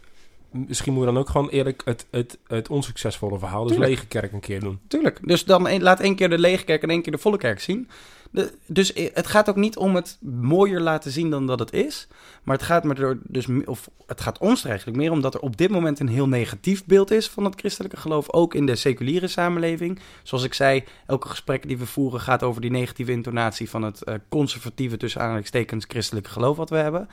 Misschien 0.68 0.94
moeten 0.94 1.10
we 1.14 1.18
dan 1.20 1.28
ook 1.28 1.30
gewoon 1.32 1.50
eerlijk 1.50 1.82
het, 1.86 2.06
het, 2.12 2.38
het 2.48 2.70
onsuccesvolle 2.70 3.40
verhaal, 3.40 3.64
dus 3.64 3.72
Tuurlijk. 3.72 3.92
lege 3.94 4.08
kerk, 4.08 4.32
een 4.34 4.40
keer 4.40 4.60
doen. 4.60 4.80
Tuurlijk. 4.88 5.20
Dus 5.28 5.46
dan 5.46 5.68
een- 5.68 5.82
laat 5.82 6.00
één 6.00 6.16
keer 6.16 6.30
de 6.30 6.38
lege 6.40 6.64
kerk 6.64 6.84
en 6.84 6.90
één 6.90 7.02
keer 7.02 7.12
de 7.12 7.18
volle 7.18 7.38
kerk 7.38 7.60
zien. 7.60 7.90
De, 8.32 8.54
dus 8.66 8.96
i- 8.98 9.10
het 9.14 9.28
gaat 9.28 9.50
ook 9.50 9.56
niet 9.56 9.78
om 9.78 9.96
het 9.96 10.18
mooier 10.22 10.80
laten 10.80 11.12
zien 11.12 11.30
dan 11.30 11.48
dat 11.48 11.60
het 11.60 11.74
is. 11.74 12.08
Maar 12.44 12.56
het 12.56 12.66
gaat, 12.66 12.84
me 12.84 12.94
er 12.94 13.20
dus, 13.24 13.48
of 13.66 13.90
het 14.06 14.22
gaat 14.22 14.38
ons 14.38 14.64
er 14.64 14.70
eigenlijk 14.70 14.98
meer 14.98 15.12
om 15.12 15.22
dat 15.22 15.34
er 15.34 15.40
op 15.40 15.58
dit 15.58 15.70
moment 15.70 16.00
een 16.00 16.08
heel 16.08 16.28
negatief 16.28 16.86
beeld 16.86 17.12
is 17.12 17.28
van 17.30 17.44
het 17.46 17.56
christelijke 17.60 17.98
geloof. 17.98 18.34
Ook 18.34 18.54
in 18.54 18.66
de 18.66 18.76
seculiere 18.76 19.28
samenleving. 19.28 20.00
Zoals 20.24 20.44
ik 20.44 20.54
zei, 20.54 20.84
elke 21.06 21.28
gesprek 21.28 21.68
die 21.68 21.78
we 21.78 21.86
voeren 21.86 22.20
gaat 22.20 22.44
over 22.44 22.62
die 22.62 22.72
negatieve 22.72 23.12
intonatie 23.12 23.70
van 23.70 23.82
het 23.84 24.04
eh, 24.04 24.16
conservatieve, 24.30 24.98
tussen 24.98 25.22
aanhalingstekens, 25.22 25.86
christelijke 25.88 26.30
geloof 26.30 26.58
wat 26.58 26.70
we 26.70 26.78
hebben. 26.78 27.08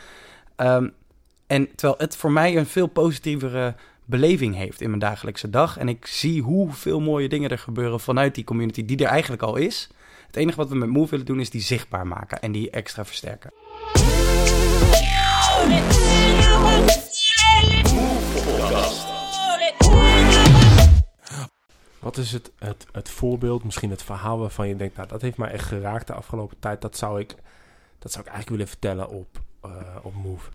Ehm, 0.57 0.89
En 1.55 1.69
terwijl 1.75 1.99
het 1.99 2.17
voor 2.17 2.33
mij 2.33 2.57
een 2.57 2.67
veel 2.67 2.87
positievere 2.87 3.75
beleving 4.05 4.55
heeft 4.55 4.81
in 4.81 4.88
mijn 4.88 5.01
dagelijkse 5.01 5.51
dag. 5.51 5.79
En 5.79 5.88
ik 5.88 6.07
zie 6.07 6.43
hoeveel 6.43 7.01
mooie 7.01 7.29
dingen 7.29 7.51
er 7.51 7.59
gebeuren 7.59 8.01
vanuit 8.01 8.35
die 8.35 8.45
community 8.45 8.85
die 8.85 8.97
er 8.97 9.07
eigenlijk 9.07 9.43
al 9.43 9.57
is. 9.57 9.88
Het 10.27 10.37
enige 10.37 10.57
wat 10.57 10.69
we 10.69 10.77
met 10.77 10.88
Move 10.88 11.11
willen 11.11 11.27
doen 11.27 11.40
is 11.40 11.51
die 11.51 11.61
zichtbaar 11.61 12.07
maken 12.07 12.40
en 12.40 12.53
die 12.53 12.71
extra 12.71 13.05
versterken. 13.05 13.53
Wat 21.99 22.17
is 22.17 22.33
het, 22.33 22.51
het, 22.59 22.87
het 22.93 23.11
voorbeeld, 23.11 23.64
misschien 23.64 23.90
het 23.90 24.03
verhaal 24.03 24.38
waarvan 24.38 24.69
je 24.69 24.77
denkt, 24.77 24.97
nou 24.97 25.09
dat 25.09 25.23
heeft 25.23 25.37
mij 25.37 25.51
echt 25.51 25.67
geraakt 25.67 26.07
de 26.07 26.12
afgelopen 26.12 26.57
tijd. 26.59 26.81
Dat 26.81 26.97
zou 26.97 27.21
ik, 27.21 27.35
dat 27.99 28.12
zou 28.12 28.25
ik 28.25 28.33
eigenlijk 28.33 28.49
willen 28.49 28.69
vertellen 28.69 29.09
op, 29.09 29.40
uh, 29.64 29.71
op 30.03 30.14
Move. 30.14 30.49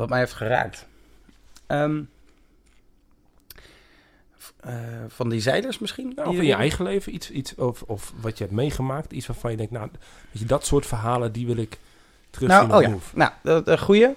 Wat 0.00 0.08
mij 0.08 0.18
heeft 0.18 0.32
geraakt. 0.32 0.86
Um, 1.66 2.08
uh, 4.66 4.72
van 5.08 5.28
die 5.28 5.40
zeilers 5.40 5.78
misschien? 5.78 6.12
Nou, 6.14 6.28
of 6.28 6.34
in 6.34 6.44
je 6.44 6.54
eigen 6.54 6.84
leven, 6.84 7.14
iets, 7.14 7.30
iets 7.30 7.54
of, 7.54 7.82
of 7.82 8.12
wat 8.20 8.38
je 8.38 8.44
hebt 8.44 8.56
meegemaakt, 8.56 9.12
iets 9.12 9.26
waarvan 9.26 9.50
je 9.50 9.56
denkt, 9.56 9.72
nou, 9.72 9.88
weet 10.30 10.42
je, 10.42 10.44
dat 10.44 10.66
soort 10.66 10.86
verhalen, 10.86 11.32
die 11.32 11.46
wil 11.46 11.56
ik 11.56 11.78
terug 12.30 12.48
nou, 12.48 12.72
oh 12.72 12.82
ja. 12.82 12.96
Nou, 13.14 13.32
dat 13.42 13.68
een 13.68 13.78
goede. 13.78 14.14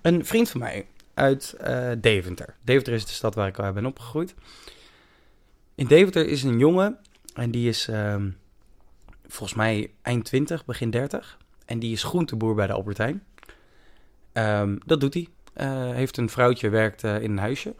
Een 0.00 0.26
vriend 0.26 0.50
van 0.50 0.60
mij 0.60 0.86
uit 1.14 1.56
uh, 1.66 1.90
Deventer. 1.98 2.54
Deventer 2.62 2.92
is 2.92 3.06
de 3.06 3.12
stad 3.12 3.34
waar 3.34 3.48
ik 3.48 3.58
al 3.58 3.72
ben 3.72 3.86
opgegroeid. 3.86 4.34
In 5.74 5.86
Deventer 5.86 6.28
is 6.28 6.42
een 6.42 6.58
jongen 6.58 6.98
en 7.34 7.50
die 7.50 7.68
is 7.68 7.88
uh, 7.88 8.16
volgens 9.26 9.54
mij 9.54 9.90
eind 10.02 10.24
20, 10.24 10.64
begin 10.64 10.90
30. 10.90 11.38
En 11.64 11.78
die 11.78 11.92
is 11.92 12.02
groenteboer 12.02 12.54
bij 12.54 12.66
de 12.66 12.72
Albertijn. 12.72 13.22
Um, 14.38 14.78
dat 14.86 15.00
doet 15.00 15.14
hij. 15.14 15.28
Uh, 15.56 15.94
heeft 15.94 16.16
een 16.16 16.28
vrouwtje, 16.28 16.68
werkt 16.68 17.04
uh, 17.04 17.22
in 17.22 17.30
een 17.30 17.38
huisje. 17.38 17.74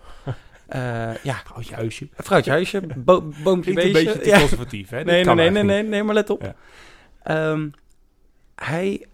Uh, 0.74 1.14
ja. 1.30 1.42
Vrouwtje 1.44 1.74
huisje. 1.74 2.08
Vrouwtje 2.14 2.50
huisje, 2.50 2.80
bo 2.96 3.32
boompje 3.42 3.72
beestje. 3.72 3.98
een 3.98 4.04
beetje 4.04 4.18
te 4.20 4.28
ja. 4.28 4.38
conservatief, 4.38 4.88
hè? 4.88 5.04
Nee, 5.04 5.24
nee, 5.24 5.34
nee, 5.34 5.50
nee, 5.50 5.62
nee, 5.62 5.82
nee, 5.82 6.02
maar 6.02 6.14
let 6.14 6.30
op. 6.30 6.54
Ja. 7.24 7.50
Um, 7.50 7.70
hij, 8.54 9.06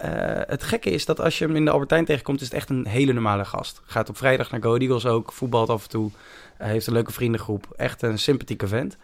het 0.46 0.62
gekke 0.62 0.90
is 0.90 1.05
dat 1.05 1.20
als 1.20 1.38
je 1.38 1.46
hem 1.46 1.57
in 1.57 1.64
de 1.64 1.70
Albertijn 1.70 2.05
tegenkomt, 2.05 2.40
is 2.40 2.46
het 2.46 2.57
echt 2.57 2.70
een 2.70 2.87
hele 2.87 3.12
normale 3.12 3.44
gast. 3.44 3.83
Gaat 3.85 4.09
op 4.09 4.16
vrijdag 4.16 4.50
naar 4.50 4.62
Go 4.62 4.76
Eagles 4.76 5.07
ook, 5.07 5.33
voetbalt 5.33 5.68
af 5.68 5.83
en 5.83 5.88
toe. 5.88 6.11
Heeft 6.57 6.87
een 6.87 6.92
leuke 6.92 7.12
vriendengroep. 7.12 7.72
Echt 7.76 8.02
een 8.02 8.18
sympathieke 8.18 8.66
vent. 8.66 8.96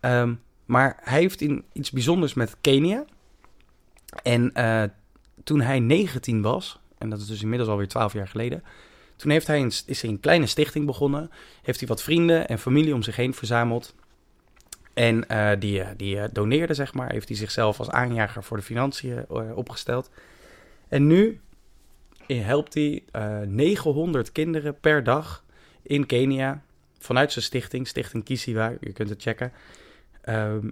Um, 0.00 0.40
maar 0.64 0.98
hij 1.02 1.20
heeft 1.20 1.40
in, 1.40 1.64
iets 1.72 1.90
bijzonders 1.90 2.34
met 2.34 2.56
Kenia. 2.60 3.04
En 4.22 4.52
toen 5.44 5.60
hij 5.60 5.80
19 5.80 6.42
was, 6.42 6.81
en 7.02 7.10
dat 7.10 7.20
is 7.20 7.26
dus 7.26 7.42
inmiddels 7.42 7.70
alweer 7.70 7.88
12 7.88 8.12
jaar 8.12 8.28
geleden. 8.28 8.62
Toen 9.16 9.30
heeft 9.30 9.46
hij 9.46 9.60
een, 9.60 9.72
is 9.86 10.02
hij 10.02 10.10
een 10.10 10.20
kleine 10.20 10.46
stichting 10.46 10.86
begonnen. 10.86 11.30
Heeft 11.62 11.78
hij 11.78 11.88
wat 11.88 12.02
vrienden 12.02 12.48
en 12.48 12.58
familie 12.58 12.94
om 12.94 13.02
zich 13.02 13.16
heen 13.16 13.34
verzameld. 13.34 13.94
En 14.94 15.24
uh, 15.30 15.50
die, 15.58 15.82
die 15.96 16.16
uh, 16.16 16.24
doneerde, 16.32 16.74
zeg 16.74 16.94
maar. 16.94 17.12
Heeft 17.12 17.28
hij 17.28 17.36
zichzelf 17.36 17.78
als 17.78 17.90
aanjager 17.90 18.44
voor 18.44 18.56
de 18.56 18.62
financiën 18.62 19.24
uh, 19.30 19.56
opgesteld. 19.56 20.10
En 20.88 21.06
nu 21.06 21.40
helpt 22.26 22.74
hij 22.74 23.02
900 23.46 24.32
kinderen 24.32 24.80
per 24.80 25.04
dag 25.04 25.44
in 25.82 26.06
Kenia. 26.06 26.62
Vanuit 26.98 27.32
zijn 27.32 27.44
stichting, 27.44 27.88
Stichting 27.88 28.24
Kisiwa. 28.24 28.72
Je 28.80 28.92
kunt 28.92 29.08
het 29.08 29.22
checken. 29.22 29.52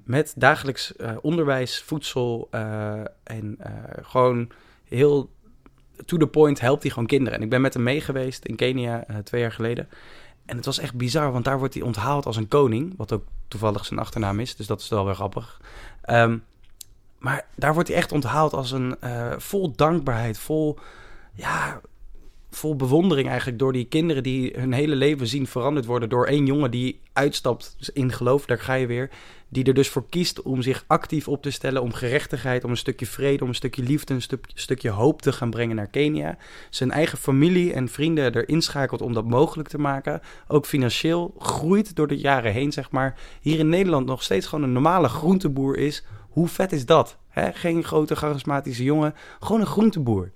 met 0.05 0.33
dagelijks 0.37 0.93
onderwijs, 1.21 1.81
voedsel 1.81 2.49
en 3.23 3.59
gewoon 4.03 4.51
heel 4.89 5.31
to 6.05 6.17
the 6.17 6.27
point 6.27 6.61
helpt 6.61 6.83
hij 6.83 6.91
gewoon 6.91 7.09
kinderen. 7.09 7.39
En 7.39 7.45
ik 7.45 7.51
ben 7.51 7.61
met 7.61 7.75
hem 7.75 7.83
mee 7.83 8.01
geweest 8.01 8.45
in 8.45 8.57
Kenia 8.57 9.05
twee 9.25 9.41
jaar 9.41 9.53
geleden. 9.53 9.89
En 10.47 10.57
het 10.57 10.65
was 10.65 10.79
echt 10.79 10.95
bizar, 10.95 11.33
want 11.33 11.45
daar 11.45 11.59
wordt 11.59 11.75
hij 11.75 11.83
onthaald 11.83 12.27
als 12.27 12.37
een 12.37 12.49
koning. 12.49 12.95
Wat 12.97 13.13
ook 13.13 13.25
toevallig 13.49 13.87
zijn 13.87 14.01
achternaam 14.01 14.41
is, 14.41 14.57
dus 14.57 14.67
dat 14.67 14.81
is 14.81 14.89
wel 14.89 15.05
weer 15.05 15.15
grappig. 15.15 15.61
Um, 16.11 16.45
maar 17.19 17.47
daar 17.55 17.75
wordt 17.75 17.89
hij 17.89 17.97
echt 17.97 18.13
onthaald 18.13 18.53
als 18.53 18.71
een 18.71 18.97
uh, 19.05 19.33
vol 19.37 19.73
dankbaarheid, 19.77 20.39
vol, 20.39 20.79
ja, 21.33 21.81
vol 22.51 22.77
bewondering 22.77 23.29
eigenlijk 23.29 23.59
door 23.59 23.73
die 23.73 23.85
kinderen 23.85 24.23
die 24.23 24.53
hun 24.57 24.73
hele 24.73 24.95
leven 24.95 25.27
zien 25.27 25.47
veranderd 25.47 25.87
worden 25.87 26.09
door 26.09 26.27
één 26.27 26.47
jongen 26.47 26.71
die 26.71 27.01
uitstapt 27.13 27.91
in 27.93 28.13
geloof, 28.13 28.47
daar 28.47 28.59
ga 28.59 28.75
je 28.75 28.87
weer. 28.87 29.11
Die 29.49 29.65
er 29.65 29.75
dus 29.75 29.89
voor 29.89 30.09
kiest 30.09 30.43
om 30.43 30.63
zich 30.63 30.85
actief 30.87 31.29
op 31.29 31.43
te 31.43 31.51
stellen, 31.51 31.83
om 31.83 31.93
gerechtigheid, 31.93 32.65
om 32.65 32.71
een 32.71 32.77
stukje 32.77 33.07
vrede, 33.07 33.43
om 33.43 33.49
een 33.49 33.55
stukje 33.55 33.83
liefde, 33.83 34.15
een 34.15 34.23
stuk, 34.23 34.47
stukje 34.55 34.91
hoop 34.91 35.23
te 35.23 35.33
gaan 35.33 35.51
brengen 35.51 35.77
naar 35.77 35.87
Kenia. 35.87 36.37
Zijn 36.71 36.91
eigen 36.91 37.19
familie 37.19 37.73
en 37.73 37.89
vrienden 37.89 38.35
erin 38.35 38.63
schakelt 38.63 39.03
om 39.03 39.13
dat 39.13 39.25
mogelijk 39.25 39.69
te 39.69 39.79
maken. 39.79 40.21
Ook 40.49 40.67
financieel 40.67 41.35
groeit 41.39 41.97
door 41.97 42.07
de 42.07 42.19
jaren 42.19 42.53
heen, 42.53 42.73
zeg 42.73 42.91
maar. 42.91 43.19
Hier 43.41 43.59
in 43.59 43.69
Nederland 43.69 44.07
nog 44.07 44.23
steeds 44.23 44.47
gewoon 44.47 44.65
een 44.65 44.73
normale 44.73 45.09
groenteboer 45.09 45.77
is. 45.77 46.05
Hoe 46.29 46.49
vet 46.49 46.73
is 46.73 46.87
dat? 46.87 47.19
He? 47.29 47.53
Geen 47.53 47.85
grote 47.85 48.17
charismatische 48.17 48.85
jongen, 48.85 49.15
gewoon 49.41 49.61
een 49.61 49.67
groenteboer. 49.67 50.31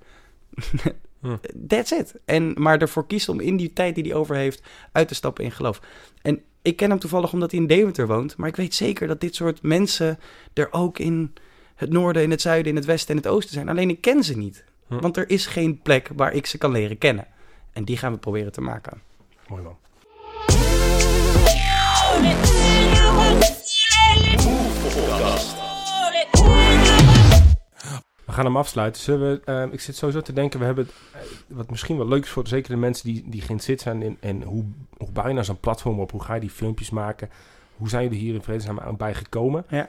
Hm. 1.24 1.36
That's 1.66 1.90
it. 1.90 2.14
En, 2.24 2.52
maar 2.58 2.78
ervoor 2.78 3.06
kiest 3.06 3.28
om 3.28 3.40
in 3.40 3.56
die 3.56 3.72
tijd 3.72 3.94
die 3.94 4.04
hij 4.04 4.14
over 4.14 4.36
heeft 4.36 4.62
uit 4.92 5.08
te 5.08 5.14
stappen 5.14 5.44
in 5.44 5.52
geloof. 5.52 5.80
En 6.22 6.42
ik 6.62 6.76
ken 6.76 6.90
hem 6.90 6.98
toevallig 6.98 7.32
omdat 7.32 7.50
hij 7.50 7.60
in 7.60 7.66
Deventer 7.66 8.06
woont. 8.06 8.36
Maar 8.36 8.48
ik 8.48 8.56
weet 8.56 8.74
zeker 8.74 9.06
dat 9.06 9.20
dit 9.20 9.34
soort 9.34 9.62
mensen 9.62 10.18
er 10.52 10.72
ook 10.72 10.98
in 10.98 11.32
het 11.74 11.90
noorden, 11.90 12.22
in 12.22 12.30
het 12.30 12.40
zuiden, 12.40 12.70
in 12.70 12.76
het 12.76 12.84
westen 12.84 13.10
en 13.10 13.22
het 13.22 13.26
oosten 13.30 13.54
zijn. 13.54 13.68
Alleen 13.68 13.90
ik 13.90 14.00
ken 14.00 14.24
ze 14.24 14.36
niet. 14.36 14.64
Hm. 14.86 15.00
Want 15.00 15.16
er 15.16 15.30
is 15.30 15.46
geen 15.46 15.80
plek 15.82 16.10
waar 16.16 16.32
ik 16.32 16.46
ze 16.46 16.58
kan 16.58 16.72
leren 16.72 16.98
kennen. 16.98 17.26
En 17.72 17.84
die 17.84 17.96
gaan 17.96 18.12
we 18.12 18.18
proberen 18.18 18.52
te 18.52 18.60
maken. 18.60 19.00
Mooi 19.48 19.62
man. 19.62 19.76
We 28.26 28.32
gaan 28.32 28.44
hem 28.44 28.56
afsluiten. 28.56 29.02
Zullen 29.02 29.40
we, 29.44 29.52
uh, 29.66 29.72
ik 29.72 29.80
zit 29.80 29.96
sowieso 29.96 30.20
te 30.20 30.32
denken, 30.32 30.58
we 30.58 30.64
hebben 30.64 30.88
uh, 31.14 31.20
wat 31.46 31.70
misschien 31.70 31.96
wel 31.96 32.08
leuk 32.08 32.22
is 32.22 32.30
voor 32.30 32.46
zeker 32.46 32.70
de 32.70 32.76
mensen 32.76 33.06
die, 33.06 33.24
die 33.26 33.40
geen 33.40 33.60
zit 33.60 33.80
zijn 33.80 34.02
in 34.02 34.16
en 34.20 34.42
hoe, 34.42 34.64
hoe 34.96 35.10
bouw 35.12 35.26
je 35.26 35.32
nou 35.32 35.44
zo'n 35.44 35.60
platform 35.60 36.00
op? 36.00 36.10
Hoe 36.10 36.22
ga 36.22 36.34
je 36.34 36.40
die 36.40 36.50
filmpjes 36.50 36.90
maken? 36.90 37.30
Hoe 37.76 37.88
zijn 37.88 38.02
jullie 38.02 38.18
hier 38.18 38.34
in 38.34 38.42
Vredesnaam 38.42 38.80
aan 38.80 38.96
bij 38.96 39.14
gekomen? 39.14 39.64
Ja. 39.68 39.88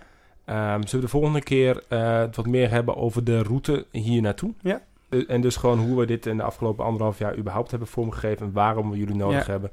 Um, 0.50 0.88
zullen 0.88 0.89
we 0.89 1.00
de 1.00 1.08
volgende 1.08 1.41
keer 1.41 1.84
uh, 1.89 2.24
wat 2.32 2.45
meer 2.45 2.69
hebben 2.69 2.95
over 2.95 3.24
de 3.24 3.43
route 3.43 3.86
hier 3.91 4.21
naartoe? 4.21 4.54
Ja. 4.62 4.82
en 5.28 5.41
dus 5.41 5.56
gewoon 5.56 5.80
hoe 5.80 6.00
we 6.00 6.06
dit 6.06 6.26
in 6.26 6.38
de 6.38 6.43
afgelopen 6.43 6.86
anderhalf 6.86 7.17
jaar 7.17 7.38
überhaupt 7.38 7.69
hebben 7.69 7.88
vormgegeven 7.88 8.45
en 8.45 8.52
waarom 8.52 8.89
we 8.89 8.98
jullie 8.98 9.15
nodig 9.15 9.45
ja. 9.45 9.52
hebben 9.52 9.71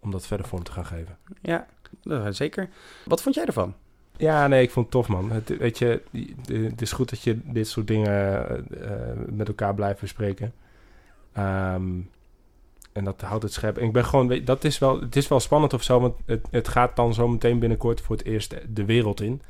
om 0.00 0.10
dat 0.10 0.26
verder 0.26 0.46
vorm 0.46 0.62
te 0.62 0.72
gaan 0.72 0.86
geven. 0.86 1.18
Ja, 1.42 1.66
zeker. 2.30 2.68
Wat 3.04 3.22
vond 3.22 3.34
jij 3.34 3.44
ervan? 3.44 3.74
Ja, 4.18 4.46
nee, 4.46 4.62
ik 4.62 4.70
vond 4.70 4.86
het 4.86 4.94
tof, 4.94 5.08
man. 5.08 5.30
Het, 5.30 5.56
weet 5.58 5.78
je, 5.78 6.02
het 6.52 6.82
is 6.82 6.92
goed 6.92 7.10
dat 7.10 7.22
je 7.22 7.38
dit 7.44 7.68
soort 7.68 7.86
dingen 7.86 8.46
uh, 8.80 8.90
met 9.26 9.48
elkaar 9.48 9.74
blijft 9.74 10.00
bespreken. 10.00 10.52
Um, 11.38 12.10
en 12.92 13.04
dat 13.04 13.20
houdt 13.20 13.42
het 13.42 13.52
scherp. 13.52 13.78
En 13.78 13.84
ik 13.84 13.92
ben 13.92 14.04
gewoon, 14.04 14.28
weet, 14.28 14.46
dat 14.46 14.64
is 14.64 14.78
wel, 14.78 15.00
het 15.00 15.16
is 15.16 15.28
wel 15.28 15.40
spannend 15.40 15.72
of 15.72 15.82
zo, 15.82 16.00
want 16.00 16.14
het, 16.26 16.46
het 16.50 16.68
gaat 16.68 16.96
dan 16.96 17.14
zo 17.14 17.28
meteen 17.28 17.58
binnenkort 17.58 18.00
voor 18.00 18.16
het 18.16 18.24
eerst 18.24 18.54
de 18.68 18.84
wereld 18.84 19.20
in. 19.20 19.42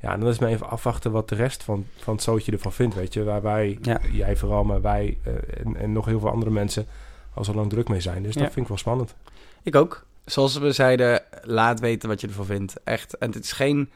Ja, 0.00 0.12
en 0.12 0.20
dan 0.20 0.28
is 0.28 0.38
me 0.38 0.46
even 0.46 0.68
afwachten 0.68 1.12
wat 1.12 1.28
de 1.28 1.34
rest 1.34 1.62
van, 1.62 1.86
van 1.96 2.14
het 2.14 2.22
zootje 2.22 2.52
ervan 2.52 2.72
vindt, 2.72 2.94
weet 2.94 3.14
je. 3.14 3.24
Waar 3.24 3.42
wij, 3.42 3.78
ja. 3.82 4.00
jij 4.12 4.36
vooral, 4.36 4.64
maar 4.64 4.80
wij 4.80 5.18
uh, 5.26 5.32
en, 5.64 5.76
en, 5.76 5.92
nog 5.92 6.06
heel 6.06 6.20
veel 6.20 6.30
andere 6.30 6.50
mensen 6.50 6.86
al 7.34 7.44
zo 7.44 7.54
lang 7.54 7.70
druk 7.70 7.88
mee 7.88 8.00
zijn. 8.00 8.22
Dus 8.22 8.34
ja. 8.34 8.40
dat 8.40 8.52
vind 8.52 8.62
ik 8.62 8.68
wel 8.68 8.78
spannend. 8.78 9.14
Ik 9.62 9.74
ook. 9.74 10.05
Zoals 10.26 10.58
we 10.58 10.72
zeiden, 10.72 11.22
laat 11.42 11.80
weten 11.80 12.08
wat 12.08 12.20
je 12.20 12.26
ervan 12.26 12.46
vindt. 12.46 12.74
Echt. 12.84 13.18
En 13.18 13.32
het 13.32 13.44
is 13.44 13.52
geen 13.52 13.90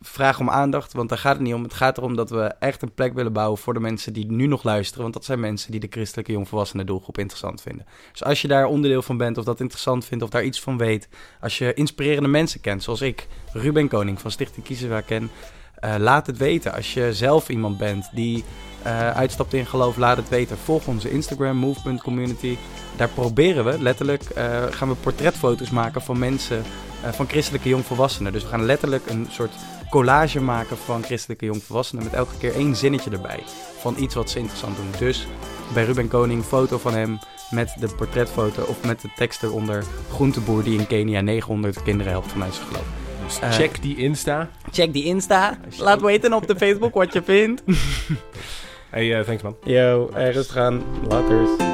vraag 0.00 0.40
om 0.40 0.50
aandacht, 0.50 0.92
want 0.92 1.08
daar 1.08 1.18
gaat 1.18 1.34
het 1.34 1.42
niet 1.42 1.54
om. 1.54 1.62
Het 1.62 1.74
gaat 1.74 1.98
erom 1.98 2.16
dat 2.16 2.30
we 2.30 2.42
echt 2.58 2.82
een 2.82 2.94
plek 2.94 3.14
willen 3.14 3.32
bouwen 3.32 3.58
voor 3.58 3.74
de 3.74 3.80
mensen 3.80 4.12
die 4.12 4.30
nu 4.30 4.46
nog 4.46 4.62
luisteren. 4.62 5.02
Want 5.02 5.14
dat 5.14 5.24
zijn 5.24 5.40
mensen 5.40 5.70
die 5.70 5.80
de 5.80 5.86
christelijke 5.90 6.32
jongvolwassenen 6.32 6.86
doelgroep 6.86 7.18
interessant 7.18 7.62
vinden. 7.62 7.86
Dus 8.12 8.24
als 8.24 8.42
je 8.42 8.48
daar 8.48 8.66
onderdeel 8.66 9.02
van 9.02 9.16
bent, 9.16 9.38
of 9.38 9.44
dat 9.44 9.60
interessant 9.60 10.04
vindt, 10.04 10.24
of 10.24 10.30
daar 10.30 10.44
iets 10.44 10.60
van 10.60 10.78
weet. 10.78 11.08
Als 11.40 11.58
je 11.58 11.74
inspirerende 11.74 12.28
mensen 12.28 12.60
kent, 12.60 12.82
zoals 12.82 13.00
ik, 13.00 13.26
Ruben 13.52 13.88
Koning 13.88 14.20
van 14.20 14.30
Stichting 14.30 14.64
Kiezen 14.64 15.04
ken. 15.04 15.30
Uh, 15.84 15.94
laat 15.98 16.26
het 16.26 16.36
weten. 16.36 16.74
Als 16.74 16.94
je 16.94 17.14
zelf 17.14 17.48
iemand 17.48 17.78
bent 17.78 18.08
die 18.12 18.44
uh, 18.86 19.10
uitstapt 19.10 19.54
in 19.54 19.66
geloof, 19.66 19.96
laat 19.96 20.16
het 20.16 20.28
weten. 20.28 20.58
Volg 20.58 20.86
onze 20.86 21.10
Instagram, 21.10 21.56
move.community. 21.56 22.56
Daar 22.96 23.08
proberen 23.08 23.64
we 23.64 23.82
letterlijk, 23.82 24.22
uh, 24.36 24.62
gaan 24.70 24.88
we 24.88 24.94
portretfoto's 24.94 25.70
maken 25.70 26.02
van 26.02 26.18
mensen, 26.18 26.62
van 27.10 27.28
christelijke 27.28 27.68
jongvolwassenen. 27.68 28.32
Dus 28.32 28.42
we 28.42 28.48
gaan 28.48 28.64
letterlijk 28.64 29.10
een 29.10 29.26
soort 29.30 29.52
collage 29.90 30.40
maken 30.40 30.76
van 30.76 31.02
christelijke 31.02 31.44
jongvolwassenen 31.44 32.04
met 32.04 32.12
elke 32.12 32.36
keer 32.38 32.54
één 32.54 32.76
zinnetje 32.76 33.10
erbij. 33.10 33.42
Van 33.78 33.94
iets 33.98 34.14
wat 34.14 34.30
ze 34.30 34.38
interessant 34.38 34.76
doen. 34.76 34.90
Dus 34.98 35.26
bij 35.74 35.84
Ruben 35.84 36.08
Koning 36.08 36.44
foto 36.44 36.78
van 36.78 36.94
hem 36.94 37.18
met 37.50 37.74
de 37.80 37.88
portretfoto 37.88 38.62
of 38.62 38.84
met 38.84 39.00
de 39.00 39.08
tekst 39.16 39.42
eronder. 39.42 39.84
Groenteboer 40.10 40.62
die 40.62 40.78
in 40.78 40.86
Kenia 40.86 41.20
900 41.20 41.82
kinderen 41.82 42.12
helpt 42.12 42.32
vanuit 42.32 42.54
zijn 42.54 42.66
geloof. 42.66 43.01
Dus 43.40 43.56
check 43.56 43.82
die 43.82 43.96
Insta. 43.96 44.48
Check 44.70 44.92
die 44.92 45.04
Insta. 45.04 45.58
Laat 45.78 46.00
weten 46.00 46.32
op 46.32 46.46
de 46.46 46.56
Facebook 46.56 46.94
wat 46.94 47.12
je 47.12 47.22
vindt. 47.22 47.62
hey, 48.90 49.18
uh, 49.18 49.24
thanks 49.24 49.42
man. 49.42 49.56
Yo, 49.64 50.10
ergens 50.14 50.48
gaan. 50.48 50.82
Laters. 51.08 51.71